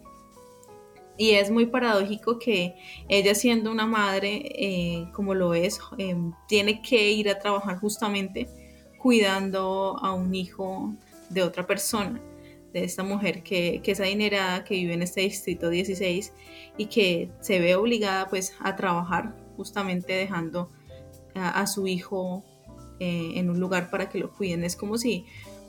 [1.18, 2.74] Y es muy paradójico que
[3.08, 8.48] ella siendo una madre, eh, como lo es, em, tiene que ir a trabajar justamente
[8.98, 10.94] cuidando a un hijo
[11.30, 12.20] de otra persona,
[12.72, 16.32] de esta mujer que, es adinerada, que vive en este distrito 16
[16.76, 20.70] y que se ve obligada pues a trabajar justamente dejando
[21.34, 22.44] a, su hijo
[23.00, 24.64] eh, en un lugar para que lo cuiden.
[24.64, 25.24] Es como si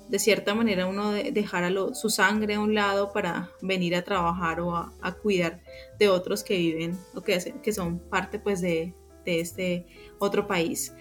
[0.09, 4.75] de cierta manera uno dejara su sangre a un lado para venir a trabajar o
[4.75, 5.61] a, cuidar
[5.99, 8.93] de otros que viven o que, que son parte pues de,
[9.25, 9.85] de este
[10.17, 10.93] otro país.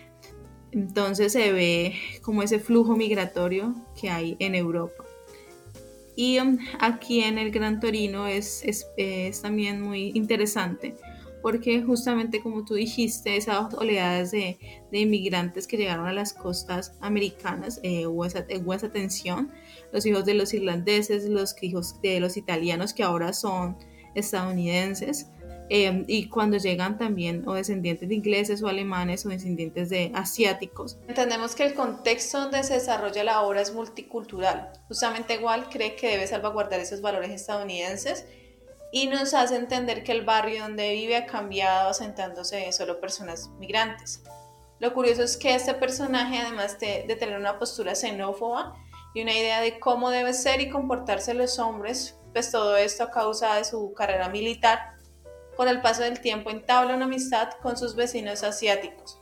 [0.72, 5.04] Entonces se ve como ese flujo migratorio que hay en Europa.
[6.16, 10.96] Y um, aquí en el Gran Torino es, es, también muy interesante
[11.42, 14.58] porque justamente como tú dijiste, esas oleadas de,
[14.90, 19.52] de inmigrantes que llegaron a las costas americanas, eh, hubo, esa, hubo, esa, tensión,
[19.92, 23.76] los hijos de los irlandeses, los hijos de los italianos que ahora son
[24.16, 25.30] estadounidenses,
[25.70, 30.98] Em, y cuando llegan también o descendientes de ingleses o alemanes o descendientes de asiáticos.
[31.06, 34.72] Entendemos que el contexto donde se desarrolla la obra es multicultural.
[34.88, 38.24] Justamente igual cree que debe salvaguardar esos valores estadounidenses
[38.92, 44.22] y nos hace entender que el barrio donde vive ha cambiado asentándose solo personas migrantes.
[44.78, 48.74] Lo curioso es que este personaje, además de, de tener una postura xenófoba
[49.14, 53.10] y una idea de cómo debe ser y comportarse los hombres, pues todo esto a
[53.10, 54.97] causa de su carrera militar,
[55.58, 59.20] con el paso del tiempo entabla una amistad con sus vecinos asiáticos.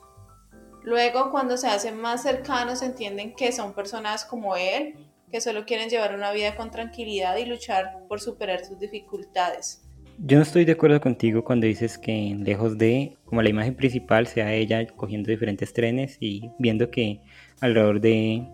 [0.83, 4.97] Luego, cuando se hacen más cercanos, entienden que son personas como él,
[5.31, 9.83] que solo quieren llevar una vida con tranquilidad y luchar por superar sus dificultades.
[10.19, 14.27] Yo no estoy de acuerdo contigo cuando dices que lejos de como la imagen principal
[14.27, 17.23] sea ella cogiendo diferentes trenes y viendo que
[17.63, 18.47] alrededor de,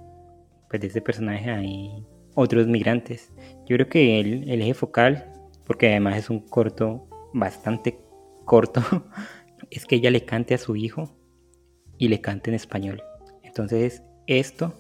[0.71, 3.33] pues, de este personaje hay otros migrantes.
[3.67, 5.33] Yo creo que el, el eje focal,
[5.67, 7.99] porque además es un corto bastante
[8.45, 8.83] corto
[9.71, 11.11] es que ella le cante a su hijo
[11.99, 13.03] y le cante en español.
[13.43, 14.75] Entonces esto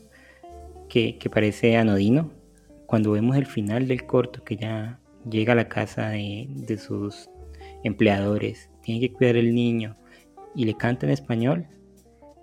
[0.88, 2.30] que, parece anodino,
[2.86, 7.30] cuando vemos el final del corto que ya llega a la casa de, de sus
[7.82, 9.96] empleadores, tiene que cuidar el niño
[10.54, 11.66] y le canta en español,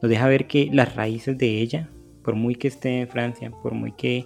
[0.01, 1.89] nos deja ver que las raíces de ella,
[2.23, 4.25] por muy que esté en Francia, por muy que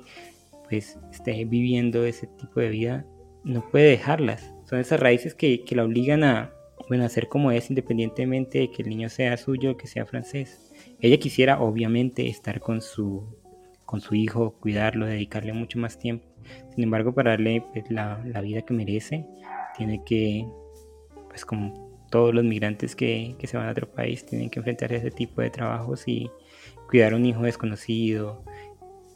[0.70, 3.06] pues esté viviendo ese tipo de vida,
[3.44, 4.54] no puede dejarlas.
[4.74, 6.52] Son esas raíces que, la obligan a,
[6.90, 10.74] bueno, a ser como es, independientemente de que el niño sea suyo que sea francés.
[11.00, 13.38] Ella quisiera, obviamente, estar con su,
[13.86, 16.26] con su hijo, cuidarlo, dedicarle mucho más tiempo.
[16.74, 19.28] Sin embargo, para darle pues, la, vida que merece,
[19.78, 20.48] tiene que,
[21.30, 24.96] pues como todos los migrantes que, que se van a otro país, tienen que enfrentarse
[24.96, 26.32] a ese tipo de trabajos y
[26.90, 28.44] cuidar a un hijo desconocido.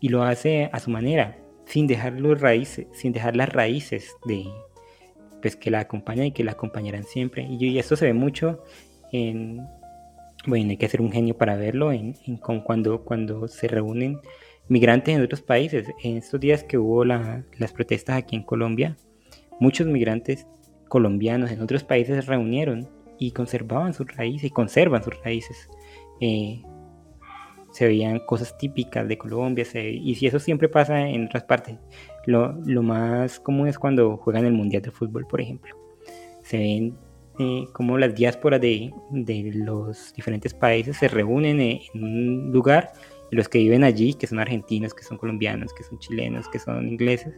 [0.01, 4.45] Y lo hace a su manera, sin dejar los raíces, sin dejar las raíces de,
[5.41, 7.47] pues que la acompañan y que la acompañarán siempre.
[7.49, 8.63] Y, esto se ve mucho
[9.11, 9.65] en,
[10.45, 14.19] bueno, hay que ser un genio para verlo, en, con cuando, cuando se reúnen
[14.67, 15.87] migrantes en otros países.
[16.03, 18.95] En estos días que hubo las protestas aquí en Colombia,
[19.59, 20.47] muchos migrantes
[20.87, 22.87] colombianos en otros países se reunieron
[23.19, 25.69] y conservaban sus raíces y conservan sus raíces.
[26.21, 26.61] Eh,
[27.71, 31.75] se veían cosas típicas de Colombia, y si eso siempre pasa en otras partes,
[32.27, 35.75] lo, más común es cuando juegan el Mundial de Fútbol, por ejemplo.
[36.43, 36.97] Se ven
[37.39, 42.91] eh, como las diásporas de, los diferentes países se reúnen en un lugar
[43.31, 46.59] y los que viven allí, que son argentinos, que son colombianos, que son chilenos, que
[46.59, 47.33] son ingleses,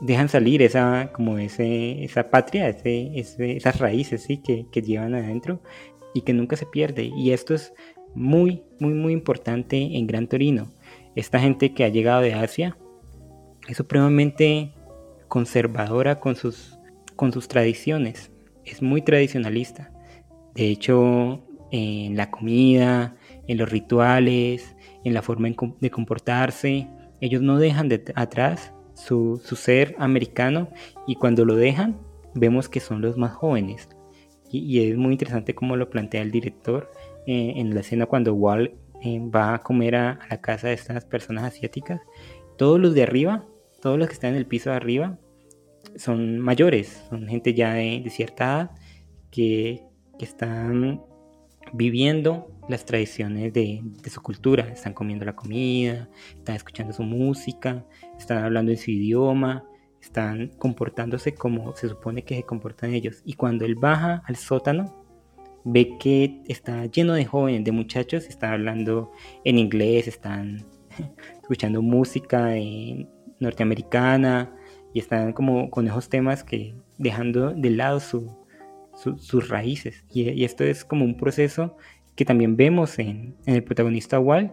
[0.00, 4.38] dejan salir esa, como ese, esa patria, ese, esas raíces ¿sí?
[4.38, 5.60] que, que llevan adentro
[6.12, 7.10] y que nunca se pierde.
[7.16, 7.72] Y esto es
[8.14, 10.72] muy, muy, muy importante en Gran Torino.
[11.14, 12.76] Esta gente que ha llegado de Asia
[13.66, 14.72] es supremamente
[15.28, 16.78] conservadora con sus,
[17.16, 18.30] con sus tradiciones.
[18.64, 19.92] Es muy tradicionalista.
[20.54, 25.48] De hecho, en la comida, en los rituales, en la forma
[25.80, 26.88] de comportarse,
[27.20, 30.68] ellos no dejan de atrás su, su ser americano
[31.06, 31.98] y cuando lo dejan,
[32.34, 33.88] vemos que son los más jóvenes.
[34.50, 36.90] y, es muy interesante cómo lo plantea el director
[37.26, 41.04] eh, en la escena cuando Walt eh, va a comer a, la casa de estas
[41.04, 42.00] personas asiáticas.
[42.56, 43.44] Todos los de arriba,
[43.80, 45.18] todos los que están en el piso de arriba,
[45.96, 48.70] son mayores, son gente ya de, cierta edad
[49.30, 49.82] que,
[50.18, 51.02] están
[51.74, 57.84] viviendo las tradiciones de, de, su cultura, están comiendo la comida, están escuchando su música,
[58.18, 59.62] están hablando en su idioma,
[60.00, 63.20] están comportándose como se supone que se comportan ellos.
[63.26, 65.04] Y cuando él baja al sótano,
[65.64, 69.10] ve que está lleno de jóvenes, de muchachos, están hablando
[69.44, 70.64] en inglés, están
[71.42, 72.56] escuchando música
[73.40, 74.52] norteamericana
[74.92, 80.04] y están como con esos temas que dejando de lado sus raíces.
[80.12, 81.76] Y, esto es como un proceso
[82.14, 84.52] que también vemos en, el protagonista Walt.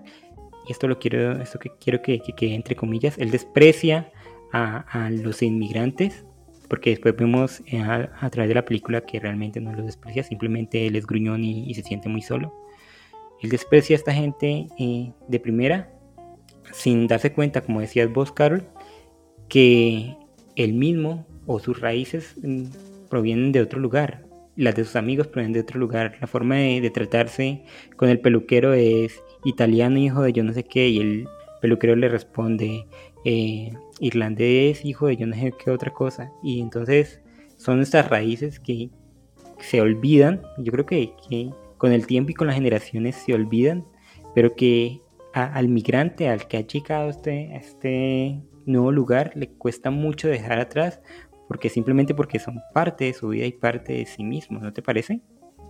[0.67, 4.11] Y esto lo quiero, esto que quiero que, que, entre comillas, él desprecia
[4.51, 6.25] a, los inmigrantes,
[6.69, 10.85] porque después vemos eh, a, través de la película que realmente no los desprecia, simplemente
[10.85, 12.53] él es gruñón y, se siente muy solo.
[13.41, 15.89] Él desprecia a esta gente eh, de primera,
[16.71, 18.67] sin darse cuenta, como decías vos, Carol,
[19.53, 20.17] que
[20.55, 22.63] él mismo o sus raíces mm,
[23.07, 24.25] provienen de otro lugar,
[24.55, 27.61] las de sus amigos provienen de otro lugar, la forma de, tratarse
[27.95, 31.27] con el peluquero es italiano, hijo de yo no sé qué, y el
[31.61, 32.87] peluquero le responde,
[33.25, 36.31] eh, irlandés, hijo de yo no sé qué otra cosa.
[36.41, 37.21] Y entonces
[37.57, 38.89] son estas raíces que
[39.59, 41.13] se olvidan, yo creo que,
[41.77, 43.85] con el tiempo y con las generaciones se olvidan,
[44.33, 44.99] pero que
[45.33, 51.01] al migrante, al que ha llegado este, este nuevo lugar, le cuesta mucho dejar atrás,
[51.47, 54.81] porque simplemente porque son parte de su vida y parte de sí mismo, ¿no te
[54.81, 55.21] parece?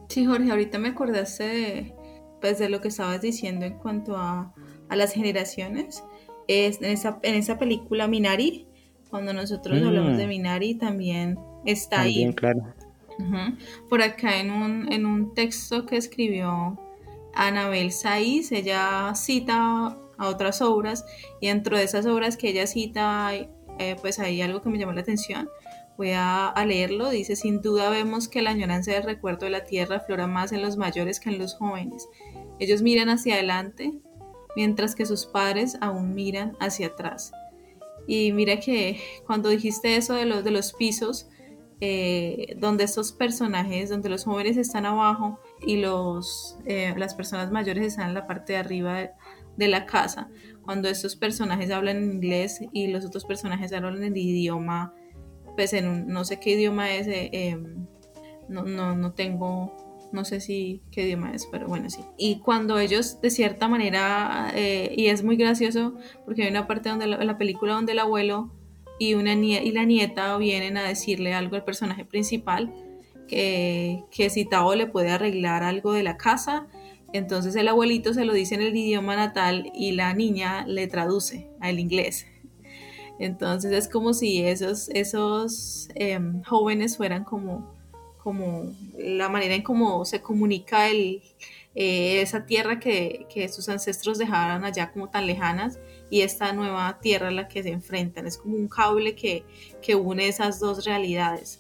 [0.10, 1.96] Sí, Jorge, ahorita me acordaste de,
[2.42, 4.54] pues, de lo que estabas diciendo en cuanto a,
[4.90, 6.04] a las generaciones
[6.48, 8.68] es en esa, en esa película Minari,
[9.10, 10.30] cuando nosotros hablamos de mm.
[10.30, 12.36] Minari, también está también, ahí.
[12.36, 12.74] claro.
[13.90, 16.80] Por acá en un, en un texto que escribió
[17.36, 21.06] Anabel Saiz, ella cita a otras obras
[21.40, 24.94] y dentro de esas obras que ella cita, eh, pues hay algo que me llamó
[24.94, 25.50] la atención.
[25.98, 27.10] Voy a, leerlo.
[27.10, 30.62] Dice, sin duda vemos que la añoranza del recuerdo de la tierra flora más en
[30.62, 32.08] los mayores que en los jóvenes.
[32.60, 33.94] Ellos miran hacia adelante,
[34.56, 37.32] mientras que sus padres aún miran hacia atrás.
[38.08, 41.28] Y mira que cuando dijiste eso de los, de los pisos,
[41.86, 47.86] eh, donde estos personajes, donde los jóvenes están abajo y los, eh, las personas mayores
[47.86, 49.12] están en la parte de arriba
[49.58, 50.30] de, la casa,
[50.64, 54.94] cuando estos personajes hablan inglés y los otros personajes hablan en idioma,
[55.56, 57.86] pues en no sé qué idioma es, eh, em,
[58.50, 59.74] no, no, no tengo
[60.14, 62.02] no sé si qué idioma es, pero bueno, sí.
[62.18, 66.90] Y cuando ellos de cierta manera, eh, y es muy gracioso, porque hay una parte
[66.90, 68.52] donde la, la película donde el abuelo
[69.00, 72.74] y, una y la nieta vienen a decirle algo al personaje principal,
[73.28, 76.68] que, que si Tao le puede arreglar algo de la casa,
[77.14, 81.48] entonces el abuelito se lo dice en el idioma natal y la niña le traduce
[81.60, 82.28] al inglés.
[83.20, 87.74] Entonces es como si esos, esos em, jóvenes fueran como
[88.24, 91.22] como la manera en cómo se comunica el,
[91.76, 95.78] eh, esa tierra que, que, sus ancestros dejaron allá como tan lejanas
[96.10, 98.26] y esta nueva tierra a la que se enfrentan.
[98.26, 99.44] Es como un cable que,
[99.82, 101.60] que une esas dos realidades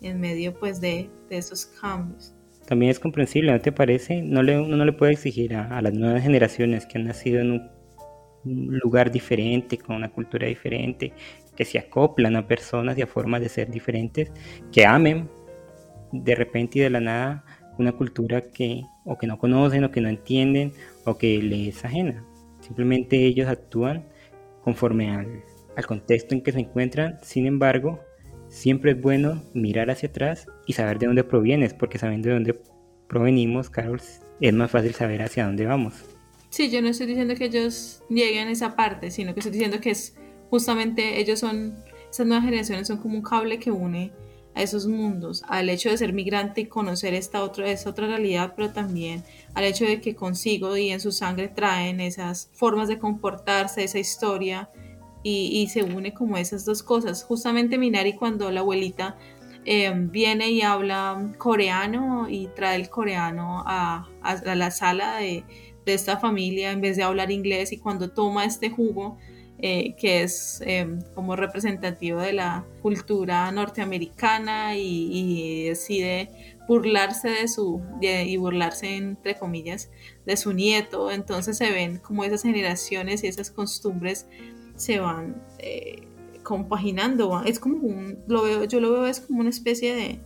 [0.00, 2.32] en medio pues de, de, esos cambios.
[2.70, 4.22] También es comprensible, ¿no te parece?
[4.22, 7.40] No le, uno no le puede exigir a, a las nuevas generaciones que han nacido
[7.40, 7.50] en
[8.44, 11.12] un lugar diferente, con una cultura diferente,
[11.56, 14.30] que se acoplan a personas y a formas de ser diferentes,
[14.70, 15.28] que amen
[16.12, 17.44] de repente y de la nada
[17.76, 20.72] una cultura que o que no conocen o que no entienden
[21.04, 22.24] o que les es ajena.
[22.60, 24.06] Simplemente ellos actúan
[24.62, 25.42] conforme al,
[25.76, 27.18] al contexto en que se encuentran.
[27.20, 27.98] Sin embargo,
[28.50, 32.60] siempre es bueno mirar hacia atrás y saber de dónde provienes, porque sabiendo de dónde
[33.08, 34.00] provenimos, Carol,
[34.40, 35.94] es más fácil saber hacia dónde vamos.
[36.50, 39.80] Sí, yo no estoy diciendo que ellos lleguen a esa parte, sino que estoy diciendo
[39.80, 40.16] que es
[40.50, 41.76] justamente ellos son,
[42.10, 44.12] esas nuevas generaciones son como un cable que une
[44.54, 48.54] a esos mundos, al hecho de ser migrante y conocer esta otra, esta otra realidad,
[48.56, 49.22] pero también
[49.54, 54.00] al hecho de que consigo y en su sangre traen esas formas de comportarse, esa
[54.00, 54.70] historia,
[55.22, 57.24] y, se une como esas dos cosas.
[57.24, 59.16] Justamente Minari cuando la abuelita
[59.64, 65.44] em, viene y habla coreano y trae el coreano a, a, la sala de,
[65.84, 69.18] de esta familia en vez de hablar inglés y cuando toma este jugo,
[69.62, 77.82] eh, que es em, como representativo de la cultura norteamericana y, decide burlarse de su,
[78.00, 79.90] y burlarse entre comillas,
[80.24, 81.10] de su nieto.
[81.10, 84.26] Entonces se ven como esas generaciones y esas costumbres
[84.80, 86.02] se van eh,
[86.42, 87.42] compaginando.
[87.44, 87.78] Es como
[88.26, 90.20] lo veo, yo lo veo es como una especie de,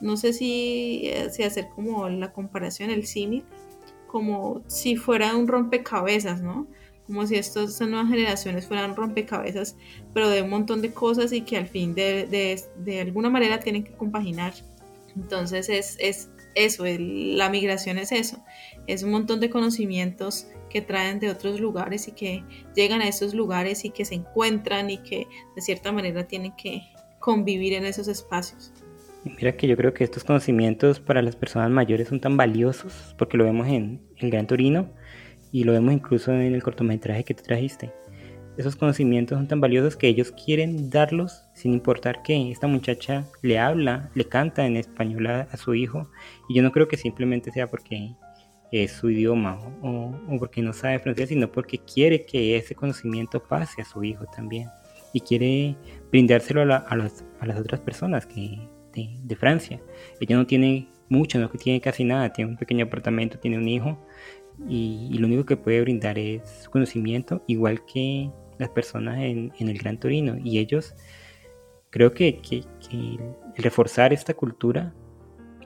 [0.00, 3.44] no sé si, eh, si hacer como la comparación, el símil,
[4.08, 6.66] como si fuera un rompecabezas, ¿no?
[7.06, 9.76] Como si estas nuevas generaciones fueran rompecabezas,
[10.12, 13.60] pero de un montón de cosas y que al fin de, de, de alguna manera
[13.60, 14.54] tienen que compaginar.
[15.14, 18.42] Entonces es, es eso, la migración es eso,
[18.88, 22.42] es un montón de conocimientos que traen de otros lugares y que
[22.74, 26.82] llegan a esos lugares y que se encuentran y que de cierta manera tienen que
[27.18, 28.72] convivir en esos espacios.
[29.24, 33.36] Mira que yo creo que estos conocimientos para las personas mayores son tan valiosos porque
[33.36, 34.88] lo vemos en El Gran Torino
[35.52, 37.92] y lo vemos incluso en el cortometraje que tú trajiste.
[38.56, 43.58] Esos conocimientos son tan valiosos que ellos quieren darlos sin importar que esta muchacha le
[43.58, 46.10] habla, le canta en español a su hijo
[46.48, 48.14] y yo no creo que simplemente sea porque
[48.72, 53.82] es su idioma o, porque no sabe francés, sino porque quiere que ese conocimiento pase
[53.82, 54.68] a su hijo también
[55.12, 55.76] y quiere
[56.10, 57.24] brindárselo a, la- a las,
[57.58, 58.58] otras personas que,
[58.94, 59.80] de, Francia.
[60.20, 63.98] Ella no tiene mucho, no tiene casi nada, tiene un pequeño apartamento, tiene un hijo
[64.68, 69.52] y, y lo único que puede brindar es su conocimiento, igual que las personas en,
[69.58, 70.36] en el Gran Torino.
[70.44, 70.94] Y ellos,
[71.90, 72.64] creo que, que-
[73.56, 74.94] reforzar esta cultura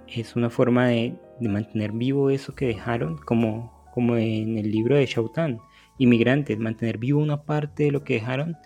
[0.08, 4.96] es una forma de, de mantener vivo eso que dejaron, como, como en el libro
[4.96, 5.58] de Shautan,
[5.98, 8.56] Inmigrantes, mantener vivo una parte de lo que dejaron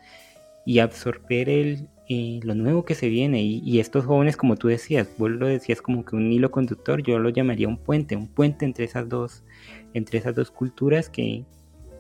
[0.65, 3.43] y absorber el, eh, lo nuevo que se viene.
[3.43, 7.19] Y, estos jóvenes, como tú decías, vos lo decías como que un hilo conductor, yo
[7.19, 9.45] lo llamaría un puente, un puente entre esas dos,
[9.93, 11.45] entre esas dos culturas que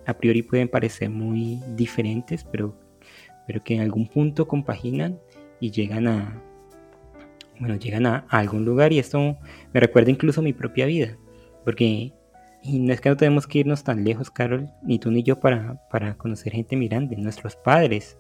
[0.07, 2.75] a priori pueden parecer muy diferentes, pero,
[3.47, 5.19] pero que en algún punto compaginan
[5.61, 6.43] y llegan a,
[7.61, 9.37] bueno, llegan a, algún lugar y esto
[9.73, 11.17] me recuerda incluso mi propia vida,
[11.65, 12.13] porque
[12.65, 15.81] no es que no tenemos que irnos tan lejos, Carol, ni tú ni yo, para,
[15.91, 17.17] para conocer gente migrante.
[17.17, 18.17] Nuestros padres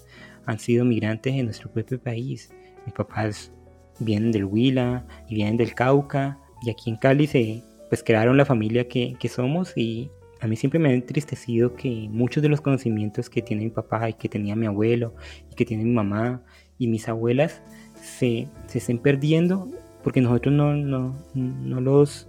[0.46, 2.50] han sido migrantes en nuestro propio país.
[2.86, 3.52] Mis papás
[3.98, 8.44] vienen del Huila y vienen del Cauca, y aquí en Cali se pues crearon la
[8.44, 10.10] familia que, que somos y
[10.40, 14.08] a mí siempre me ha entristecido que muchos de los conocimientos que tiene mi papá
[14.08, 15.14] y que tenía mi abuelo
[15.50, 16.42] y que tiene mi mamá
[16.78, 17.62] y mis abuelas
[18.08, 19.68] se, se estén perdiendo
[20.02, 22.28] porque nosotros no, no, no los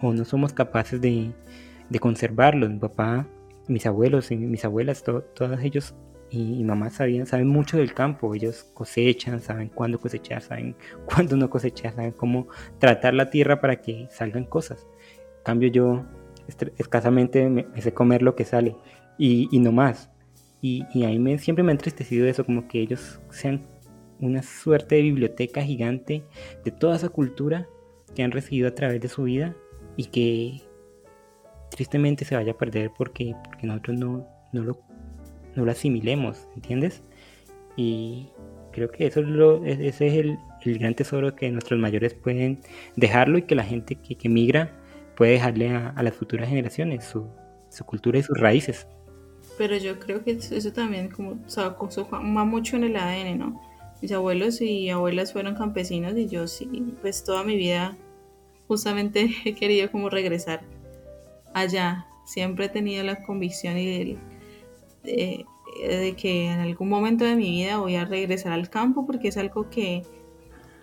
[0.00, 1.30] o no somos capaces de,
[1.88, 2.70] de conservarlos.
[2.70, 3.26] Mi papá,
[3.66, 5.94] mis abuelos y mis abuelas, to- todos ellos
[6.30, 8.34] y, y mamá sabían, saben mucho del campo.
[8.34, 12.48] Ellos cosechan, saben cuándo cosechar, saben cuándo no cosechar, saben cómo
[12.78, 14.86] tratar la tierra para que salgan cosas.
[15.38, 16.04] En cambio yo
[16.78, 18.76] escasamente me, me sé comer lo que sale
[19.18, 20.10] y, y no más.
[20.60, 23.60] Y, y a mí me, siempre me ha entristecido eso, como que ellos sean
[24.20, 26.24] una suerte de biblioteca gigante
[26.64, 27.68] de toda esa cultura
[28.14, 29.54] que han recibido a través de su vida
[29.96, 30.62] y que
[31.70, 34.78] tristemente se vaya a perder porque, porque nosotros no, no, lo,
[35.54, 37.02] no lo asimilemos, ¿entiendes?
[37.76, 38.28] Y
[38.72, 42.60] creo que eso es lo, ese es el, el gran tesoro que nuestros mayores pueden
[42.96, 44.72] dejarlo y que la gente que, que migra
[45.16, 47.28] puede dejarle a, a las futuras generaciones su,
[47.70, 48.86] su cultura y sus raíces.
[49.56, 53.60] Pero yo creo que eso también como, o sea, va mucho en el ADN, ¿no?
[54.00, 56.68] Mis abuelos y abuelas fueron campesinos y yo sí,
[57.00, 57.96] pues toda mi vida
[58.68, 60.60] justamente he querido como regresar
[61.54, 62.06] allá.
[62.24, 64.18] Siempre he tenido la convicción y del-
[65.02, 65.46] de,
[65.88, 69.36] de que en algún momento de mi vida voy a regresar al campo porque es
[69.36, 70.02] algo que,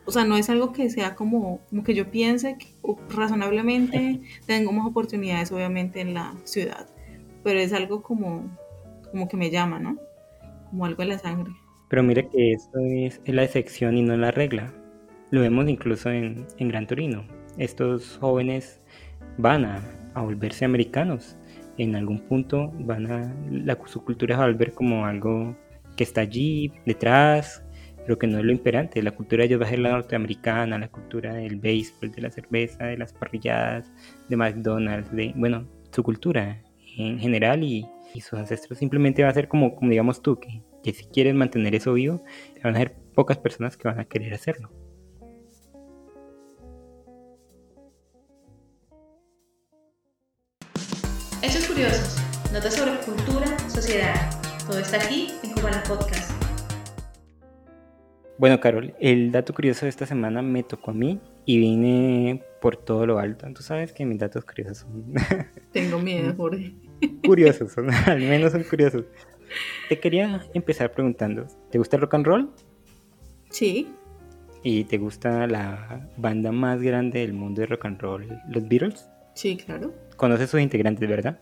[0.05, 2.67] o sea, no es algo que sea como, como que yo piense que
[3.09, 6.87] razonablemente tengo más oportunidades obviamente en la ciudad,
[7.43, 8.57] pero es algo como,
[9.11, 9.97] como que me llama, ¿no?
[10.69, 11.51] Como algo en la sangre.
[11.89, 14.73] Pero mira que eso es, la excepción y no la regla.
[15.31, 17.25] Lo vemos incluso en, en Gran Torino.
[17.57, 18.81] Estos jóvenes
[19.37, 19.81] van a,
[20.13, 21.37] a volverse americanos.
[21.77, 23.35] En algún punto van a.
[23.85, 25.55] Su cultura va a volver como algo
[25.95, 27.63] que está allí, detrás,
[28.05, 29.01] pero que no es lo imperante.
[29.01, 32.31] La cultura de ellos va a ser la norteamericana, la cultura del béisbol, de la
[32.31, 33.91] cerveza, de las parrilladas,
[34.29, 35.33] de McDonald's, de.
[35.35, 36.61] Bueno, su cultura
[36.97, 40.61] en general y, y sus ancestros simplemente va a ser como, como digamos tú, que,
[40.85, 42.23] que si quieres mantener eso vivo,
[42.63, 44.69] van a ser pocas personas que van a querer hacerlo.
[51.41, 52.17] Hechos curiosos,
[52.53, 54.13] notas sobre cultura, sociedad.
[54.67, 56.31] Todo está aquí en Cubana Podcast.
[58.37, 62.77] Bueno, Carol, el dato curioso de esta semana me tocó a mí y vine por
[62.77, 63.47] todo lo alto.
[63.55, 65.13] Tú sabes que mis datos curiosos son
[65.71, 66.75] Tengo miedo, Jorge.
[67.25, 69.05] curiosos, son, al menos son curiosos.
[69.89, 72.51] Te quería empezar preguntando, ¿te gusta el rock and roll?
[73.49, 73.87] Sí,
[74.63, 79.07] ¿Y te gusta la banda más grande del mundo de rock and roll, los Beatles?
[79.35, 79.93] sí, claro.
[80.17, 81.39] Conoces sus integrantes, ¿verdad?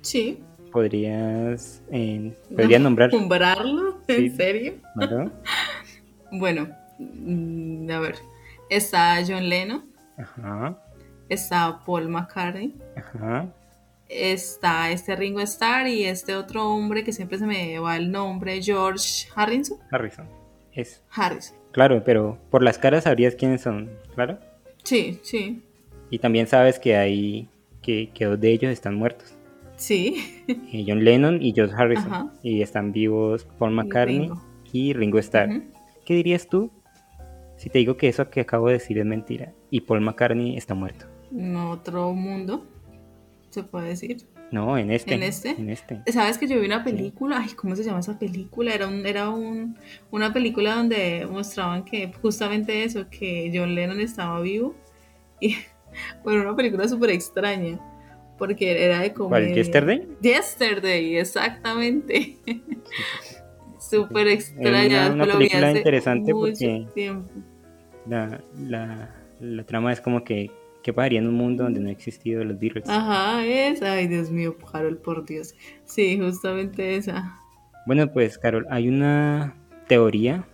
[0.00, 0.42] Sí.
[0.70, 3.12] ¿Podrías, eh, ¿podrías nombrar?
[3.12, 3.98] ¿Nombrarlo?
[4.08, 4.30] ¿En Sí.
[4.30, 4.74] serio?
[6.34, 6.66] Bueno,
[6.98, 8.14] mm, a ver.
[8.70, 9.84] Está John Lennon,
[10.16, 10.78] Ajá,
[11.28, 13.52] está Paul McCartney, ajá.
[14.12, 18.62] Está este Ringo Starr y este otro hombre que siempre se me va el nombre,
[18.62, 19.78] George Harrison.
[19.90, 20.28] Harrison.
[20.72, 21.02] Es.
[21.10, 21.56] Harrison.
[21.72, 24.38] Claro, pero por las caras sabrías quiénes son, claro.
[24.84, 25.62] Sí, sí,
[26.10, 27.48] Y también sabes que hay
[27.82, 29.34] que, que dos de ellos están muertos.
[29.76, 30.42] sí.
[30.48, 32.12] Eh, John Lennon y George Harrison.
[32.12, 32.32] Ajá.
[32.42, 34.42] Y están vivos Paul McCartney Ringo.
[34.72, 35.62] y Ringo Starr.
[36.04, 36.70] ¿Qué dirías tú
[37.56, 40.74] si te digo que eso que acabo de decir es mentira y Paul McCartney está
[40.74, 41.06] muerto?
[41.34, 42.66] En otro mundo,
[43.52, 44.16] se puede decir.
[44.50, 45.14] No, en este.
[45.14, 45.50] ¿En este?
[45.50, 46.02] En este.
[46.12, 47.38] ¿Sabes que yo vi una película?
[47.40, 48.74] Ay, ¿cómo se llama esa película?
[48.74, 49.76] Era, un, era un,
[50.10, 54.74] una película donde mostraban que justamente eso, que John Lennon estaba vivo.
[55.40, 55.56] Y
[56.24, 57.78] bueno, una película súper extraña,
[58.38, 59.46] porque era de comedia.
[59.46, 59.54] ¿Cuál?
[59.54, 60.08] ¿Yesterday?
[60.20, 62.36] Yesterday, exactamente.
[63.78, 65.10] súper extraña.
[65.12, 67.30] una- una película interesante mucho porque- tiempo.
[68.06, 70.50] La, la, la trama es como que
[70.82, 72.88] ¿qué pasaría en un mundo donde no ha existido los Beatles?
[72.88, 73.82] Ajá, es.
[73.82, 75.54] Ay, Dios mío, Harold, por Dios.
[75.84, 77.38] Sí, justamente esa.
[77.86, 79.56] Bueno, pues Carol, hay una
[79.88, 80.46] teoría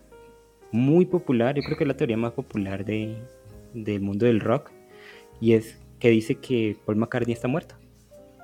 [0.73, 3.17] muy popular, yo creo que es la teoría más popular de,
[3.75, 4.71] del mundo del rock,
[5.41, 7.75] y es que dice que Paul McCartney está muerto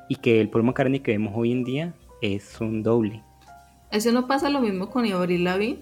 [0.08, 3.22] y que el Paul McCartney que vemos hoy en día es un doble.
[3.90, 5.80] ¿Eso no pasa lo mismo con Avril Lavigne?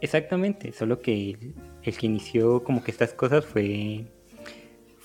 [0.00, 4.06] Exactamente, solo que el, el que inició como que estas cosas fue,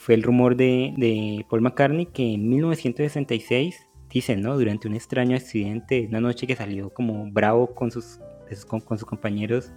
[0.05, 4.55] fue el rumor de, de Paul McCartney que en 1966, dicen, ¿no?
[4.55, 9.05] Durante un extraño accidente, una noche que salió como bravo con sus, sus- con, sus
[9.05, 9.71] compañeros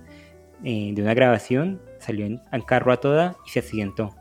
[0.64, 4.14] eh, de una grabación, salió en, carro a toda y se accidentó.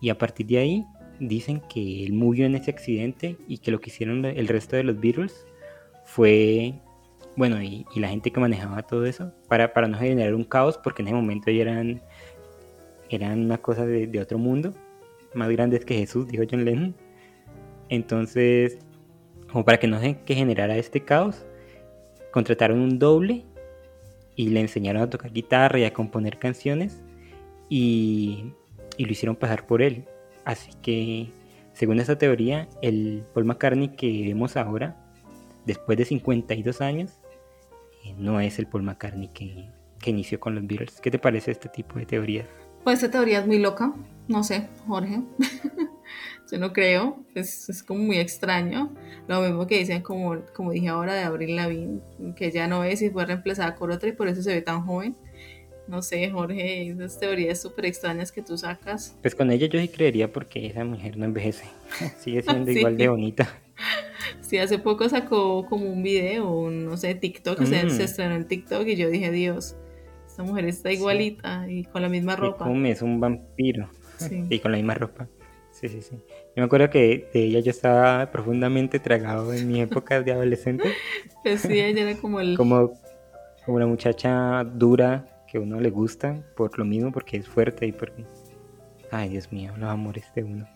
[0.00, 0.84] Y a partir de ahí
[1.20, 4.84] dicen que él murió en ese accidente y que lo que hicieron el resto de
[4.84, 5.46] los Beatles
[6.06, 6.72] fue
[7.36, 11.02] bueno, y, la gente que manejaba todo eso, para, para no generar un caos, porque
[11.02, 12.00] en ese momento ya eran,
[13.10, 14.72] eran una cosa de otro mundo,
[15.34, 16.94] más grandes que Jesús, dijo John Lennon.
[17.88, 18.78] Entonces,
[19.50, 21.44] como para que no se que generara este caos,
[22.32, 23.44] contrataron un doble
[24.36, 27.02] y le enseñaron a tocar guitarra y a componer canciones
[27.68, 28.52] y,
[28.98, 30.04] lo hicieron pasar por él.
[30.44, 31.28] Así que,
[31.72, 34.96] según esta teoría, el Paul McCartney que vemos ahora,
[35.66, 37.12] después de 52 años,
[38.04, 39.68] eh, no es el Paul McCartney que,
[40.00, 41.00] que inició con los Beatles.
[41.00, 42.46] ¿Qué te parece este tipo de teorías?
[42.84, 43.92] Pues esta teoría es muy loca,
[44.28, 45.20] no sé, Jorge.
[46.52, 48.94] Yo no creo, es, es como muy extraño.
[49.26, 52.00] Lo mismo que dicen, como, como dije ahora, de Abril Lavigne,
[52.36, 54.84] que ya no es y fue reemplazada por otra y por eso se ve tan
[54.84, 55.16] joven.
[55.88, 59.16] No sé, Jorge, esas teorías súper extrañas que tú sacas.
[59.22, 61.64] Pues con ella yo sí creería porque esa mujer no envejece.
[62.20, 62.78] Sigue siendo Sí.
[62.78, 63.48] igual de bonita.
[64.42, 67.90] Sí, hace poco sacó como un video, un, no sé, TikTok, o sea, Mm.
[67.90, 69.76] se estrenó en TikTok y yo dije, Dios,
[70.34, 70.96] esta mujer está Sí.
[70.96, 72.64] igualita y con la misma ropa.
[72.64, 73.88] come, es un vampiro.
[74.18, 74.44] Sí.
[74.50, 75.28] Y con la misma ropa.
[75.70, 76.16] Sí, sí, sí.
[76.16, 80.88] Yo me acuerdo que de ella yo estaba profundamente tragado en mi época de adolescente.
[81.44, 82.56] Pues sí, ella era como el...
[82.56, 82.94] Como,
[83.64, 87.86] como una muchacha dura que a uno le gusta por lo mismo, porque es fuerte
[87.86, 88.24] y porque...
[89.12, 90.66] Ay, Dios mío, los amores de uno.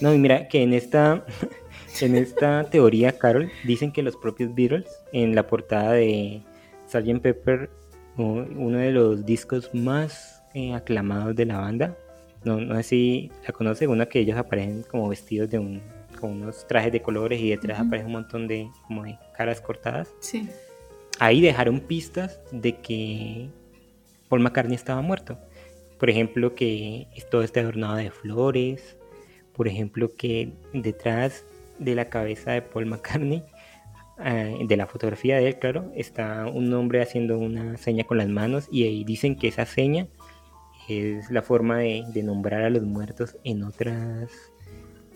[0.00, 1.24] No, y mira que en esta,
[2.00, 6.42] en esta teoría, Carol, dicen que los propios Beatles, en la portada de
[6.86, 7.20] Sgt.
[7.22, 7.70] Pepper,
[8.16, 11.96] uno de los discos más eh, aclamados de la banda,
[12.44, 15.80] no, no sé si la conoce, una que ellos aparecen como vestidos de un,
[16.20, 20.08] con unos trajes de colores y detrás aparece un montón de, como de caras cortadas
[20.20, 20.48] Sí.
[21.18, 23.48] ahí dejaron pistas de que
[24.28, 25.38] Paul McCartney estaba muerto.
[25.98, 28.96] Por ejemplo, que todo está adornado de flores.
[29.54, 31.44] Por ejemplo, que detrás
[31.78, 33.42] de la cabeza de Paul McCartney,
[34.24, 38.28] eh, de la fotografía de él, claro, está un hombre haciendo una seña con las
[38.28, 40.08] manos y ahí dicen que esa seña
[40.88, 44.30] es la forma de, de nombrar a los muertos en otras,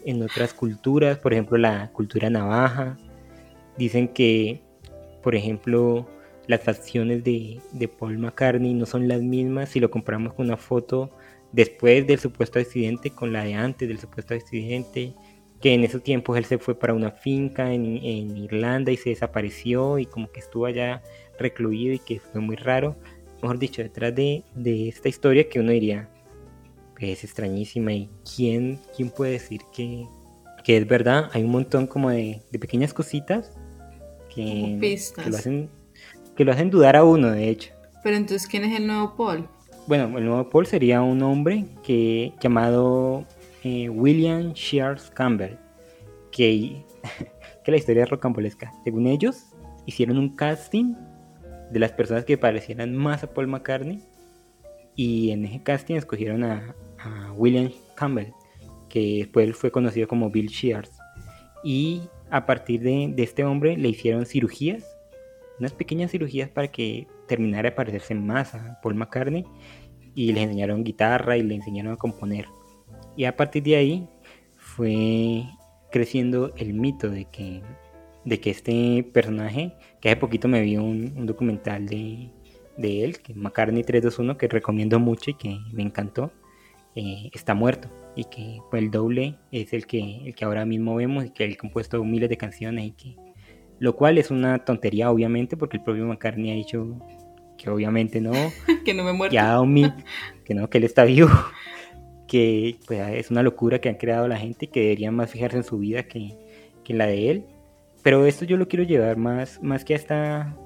[0.05, 2.97] en otras culturas, por ejemplo, la cultura navaja.
[3.77, 4.63] Dicen que
[5.25, 6.07] por ejemplo,
[6.47, 10.59] las facciones de, de Paul McCartney no son las mismas si lo comparamos con una
[10.59, 11.11] foto
[11.51, 15.15] después del supuesto accidente con la de antes del supuesto accidente,
[15.65, 19.09] que en esos tiempos él se fue para una finca en, en Irlanda y se
[19.09, 21.03] desapareció y como que estuvo allá
[21.39, 22.97] recluido y que fue muy raro.
[23.41, 26.11] Mejor dicho, detrás de, de esta historia que uno diría,
[27.01, 30.07] es extrañísima y quién, quién puede decir que,
[30.65, 33.51] que es verdad, hay un montón como de, de pequeñas cositas
[34.35, 35.71] que lo hacen
[36.37, 39.49] que lo hacen dudar a uno de hecho Pero entonces, ¿quién es el nuevo Paul?
[39.87, 43.25] bueno el nuevo Paul sería un hombre que llamado
[43.65, 45.57] William Shears Campbell
[46.31, 46.85] que
[47.65, 49.47] que la historia es rocambolesca según ellos
[49.87, 50.95] hicieron un casting
[51.71, 54.03] de las personas que parecieran más a Paul McCartney
[54.97, 58.33] y en ese casting escogieron a, a William Campbell,
[58.89, 60.91] que después fue conocido como Bill Shears.
[61.63, 64.85] Y a partir de, de este hombre le hicieron cirugías,
[65.59, 69.45] unas pequeñas cirugías para que terminara de parecerse más a Paul McCartney
[70.15, 72.47] y le enseñaron guitarra y le enseñaron a componer.
[73.17, 74.09] Y a partir de ahí
[74.57, 75.45] fue
[75.91, 77.63] creciendo el mito de que,
[78.25, 82.31] de que este personaje, que hace poquito me vi un, documental de,
[82.77, 86.33] de, él, que McCartney 321, que recomiendo mucho y que me encantó,
[86.97, 90.95] eh, está muerto y que pues, el doble es el que, el que ahora mismo
[90.95, 93.17] vemos y que él ha compuesto miles de canciones y que
[93.79, 96.97] lo cual es una tontería obviamente porque el propio McCartney ha dicho
[97.59, 98.33] que obviamente no
[98.85, 99.35] que no me muerto.
[99.35, 99.61] ya
[100.45, 101.31] que no que él está vivo
[102.27, 105.59] que pues, es una locura que han creado la gente y que deberían más fijarse
[105.59, 106.37] en su vida que,
[106.83, 107.45] que en la de él
[108.03, 110.57] pero esto yo lo quiero llevar más más que a esta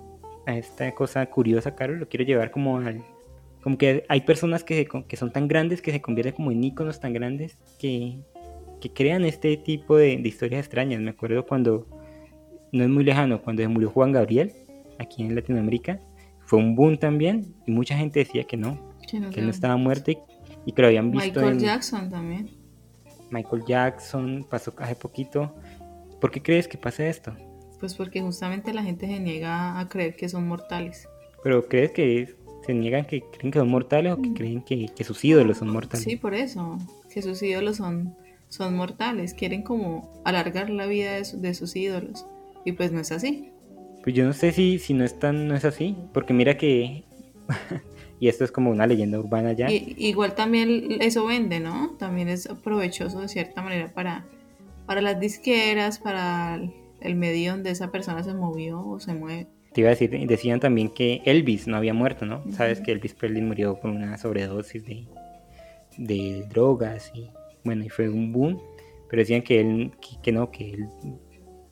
[0.46, 3.02] a esta cosa curiosa Carlos lo quiero llevar como al
[3.62, 7.00] como que hay personas que, que son tan grandes que se convierten como en íconos
[7.00, 8.18] tan grandes que,
[8.80, 11.00] que crean este tipo de, historias extrañas.
[11.00, 11.86] Me acuerdo cuando,
[12.72, 14.52] no es muy lejano, cuando se murió Juan Gabriel,
[14.98, 16.00] aquí en Latinoamérica,
[16.46, 20.12] fue un boom también y mucha gente decía que no, que, él no estaba muerto
[20.12, 20.18] y,
[20.72, 21.40] que lo habían visto.
[21.40, 22.50] Michael Jackson también.
[23.30, 25.54] Michael Jackson pasó hace poquito.
[26.20, 27.34] ¿Por qué crees que pasa esto?
[27.78, 31.08] Pues porque justamente la gente se niega a creer que son mortales.
[31.42, 32.38] ¿Pero crees que
[32.68, 34.34] se niegan que creen que son mortales o que mm.
[34.34, 36.04] creen que, sus ídolos son mortales.
[36.04, 36.78] Sí, por eso,
[37.10, 38.14] que sus ídolos son,
[38.48, 42.26] son mortales, quieren como alargar la vida de, sus ídolos
[42.66, 43.52] y pues no es así.
[44.02, 47.04] Pues yo no sé si, si no, es tan, no es así, porque mira que,
[48.20, 49.68] y esto es como una leyenda urbana ya.
[49.70, 51.90] igual también eso vende, ¿no?
[51.98, 54.24] También es provechoso de cierta manera para,
[54.86, 56.60] para las disqueras, para
[57.00, 59.48] el medio donde esa persona se movió o se mueve
[59.80, 62.42] iba a decir, decían también que Elvis no había muerto, ¿no?
[62.50, 65.06] Sabes que Elvis Presley murió con una sobredosis de,
[65.96, 67.30] de drogas y
[67.64, 68.60] bueno, y fue un boom,
[69.08, 69.92] pero decían que él,
[70.22, 70.88] que, no, que él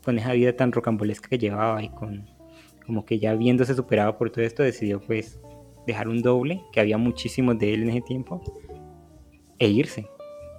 [0.04, 2.28] con esa vida tan rocambolesca que llevaba y con
[2.84, 5.40] como que ya viéndose superado por todo esto decidió pues
[5.86, 8.42] dejar un doble, que había muchísimos de él en ese tiempo,
[9.58, 10.06] e irse.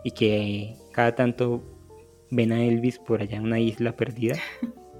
[0.03, 1.61] Y que cada tanto
[2.31, 4.35] ven a Elvis por allá en una isla perdida.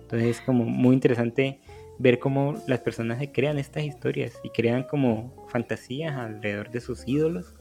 [0.01, 1.59] Entonces es como muy interesante
[1.99, 7.07] ver cómo las personas se crean estas historias y crean como fantasías alrededor de sus
[7.07, 7.55] ídolos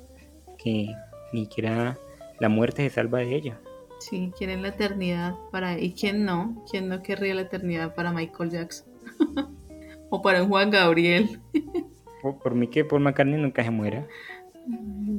[0.59, 0.89] que
[1.33, 1.99] ni siquiera
[2.39, 3.57] la muerte se salva de ellos.
[3.99, 5.79] Sí, quieren la eternidad para...
[5.79, 6.65] ¿Y quién no?
[6.71, 8.87] ¿Quién no querría la eternidad para Michael Jackson?
[10.11, 11.41] o para Juan Gabriel.
[12.35, 14.07] por mí que Paul McCartney nunca se muera.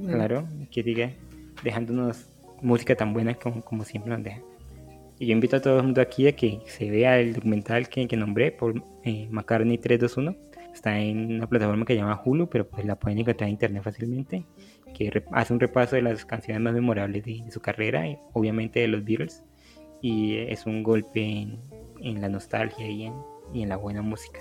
[0.05, 1.11] Claro, que diga,
[1.63, 2.27] dejándonos
[2.61, 4.41] música tan buena como, como siempre nos deja.
[5.19, 8.07] Y yo invito a todo el mundo aquí a que se vea el documental que,
[8.07, 10.35] que nombré por eh, McCartney 321.
[10.73, 13.81] Está en una plataforma que se llama Hulu, pero pues la pueden encontrar en internet
[13.83, 14.45] fácilmente.
[14.93, 18.87] Que hace un repaso de las canciones más memorables de, su carrera, y obviamente de
[18.87, 19.43] los Beatles.
[20.01, 21.59] Y es un golpe en,
[21.99, 23.13] en la nostalgia y en,
[23.53, 24.39] y en la buena música.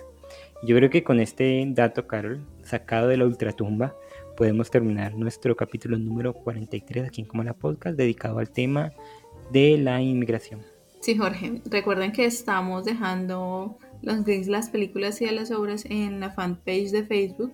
[0.62, 3.94] Yo creo que con este dato, Carol, sacado de la ultratumba,
[4.36, 8.92] podemos terminar nuestro capítulo número 43 aquí en Como la Podcast, dedicado al tema
[9.52, 10.62] de la inmigración.
[11.00, 16.90] Sí, Jorge, recuerden que estamos dejando los las películas y las obras en la fanpage
[16.90, 17.52] de Facebook,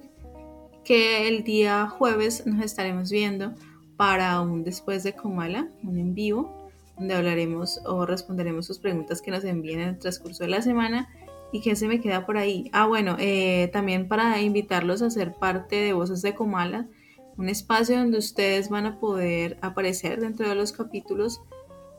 [0.84, 3.54] que el día jueves nos estaremos viendo
[3.96, 9.30] para un después de Comala, un en vivo, donde hablaremos o responderemos sus preguntas que
[9.30, 11.08] nos envíen en el transcurso de la semana.
[11.52, 12.70] ¿Y qué se me queda por ahí?
[12.72, 16.88] Ah, bueno, eh, también para invitarlos a ser parte de Voces de Comala,
[17.36, 21.40] un espacio donde ustedes van a poder aparecer dentro de los capítulos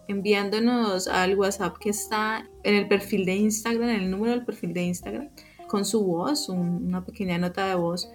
[0.08, 4.74] enviándonos al WhatsApp que está en el perfil de Instagram, en el número del perfil
[4.74, 5.30] de Instagram,
[5.68, 8.10] con su voz, una pequeña nota de voz,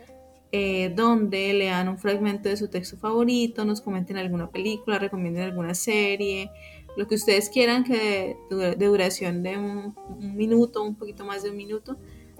[0.51, 5.75] eh, donde lean un fragmento de su texto favorito, nos comenten alguna película, recomienden alguna
[5.75, 6.51] serie,
[6.97, 11.51] lo que ustedes quieran que de, duración de un, un minuto, un poquito más de
[11.51, 11.97] un minuto,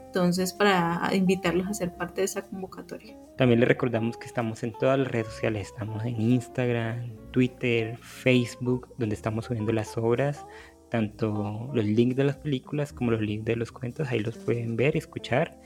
[0.09, 3.17] entonces para invitarlos a ser parte de esa convocatoria.
[3.37, 8.89] También les recordamos que estamos en todas las redes sociales, estamos en Instagram, Twitter, Facebook,
[8.99, 10.47] donde estamos subiendo las obras,
[10.89, 14.77] tanto los links de las películas como los links de los cuentos, ahí los pueden
[14.77, 15.61] ver, escuchar.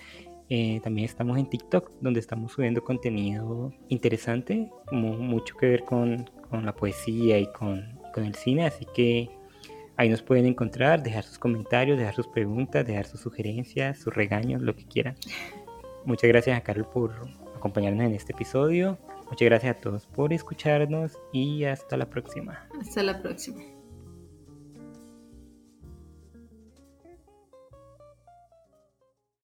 [0.48, 6.28] Eh, también estamos en TikTok, donde estamos subiendo contenido interesante, como mucho que ver con,
[6.50, 9.30] con la poesía y con, con el cine, así que
[9.96, 14.62] Ahí nos pueden encontrar, dejar sus comentarios, dejar sus preguntas, dejar sus sugerencias, sus regaños,
[14.62, 15.16] lo que quieran.
[16.04, 17.14] Muchas gracias a Carol por
[17.54, 18.98] acompañarnos en este episodio.
[19.30, 22.66] Muchas gracias a todos por escucharnos y hasta la próxima.
[22.80, 23.62] Hasta la próxima.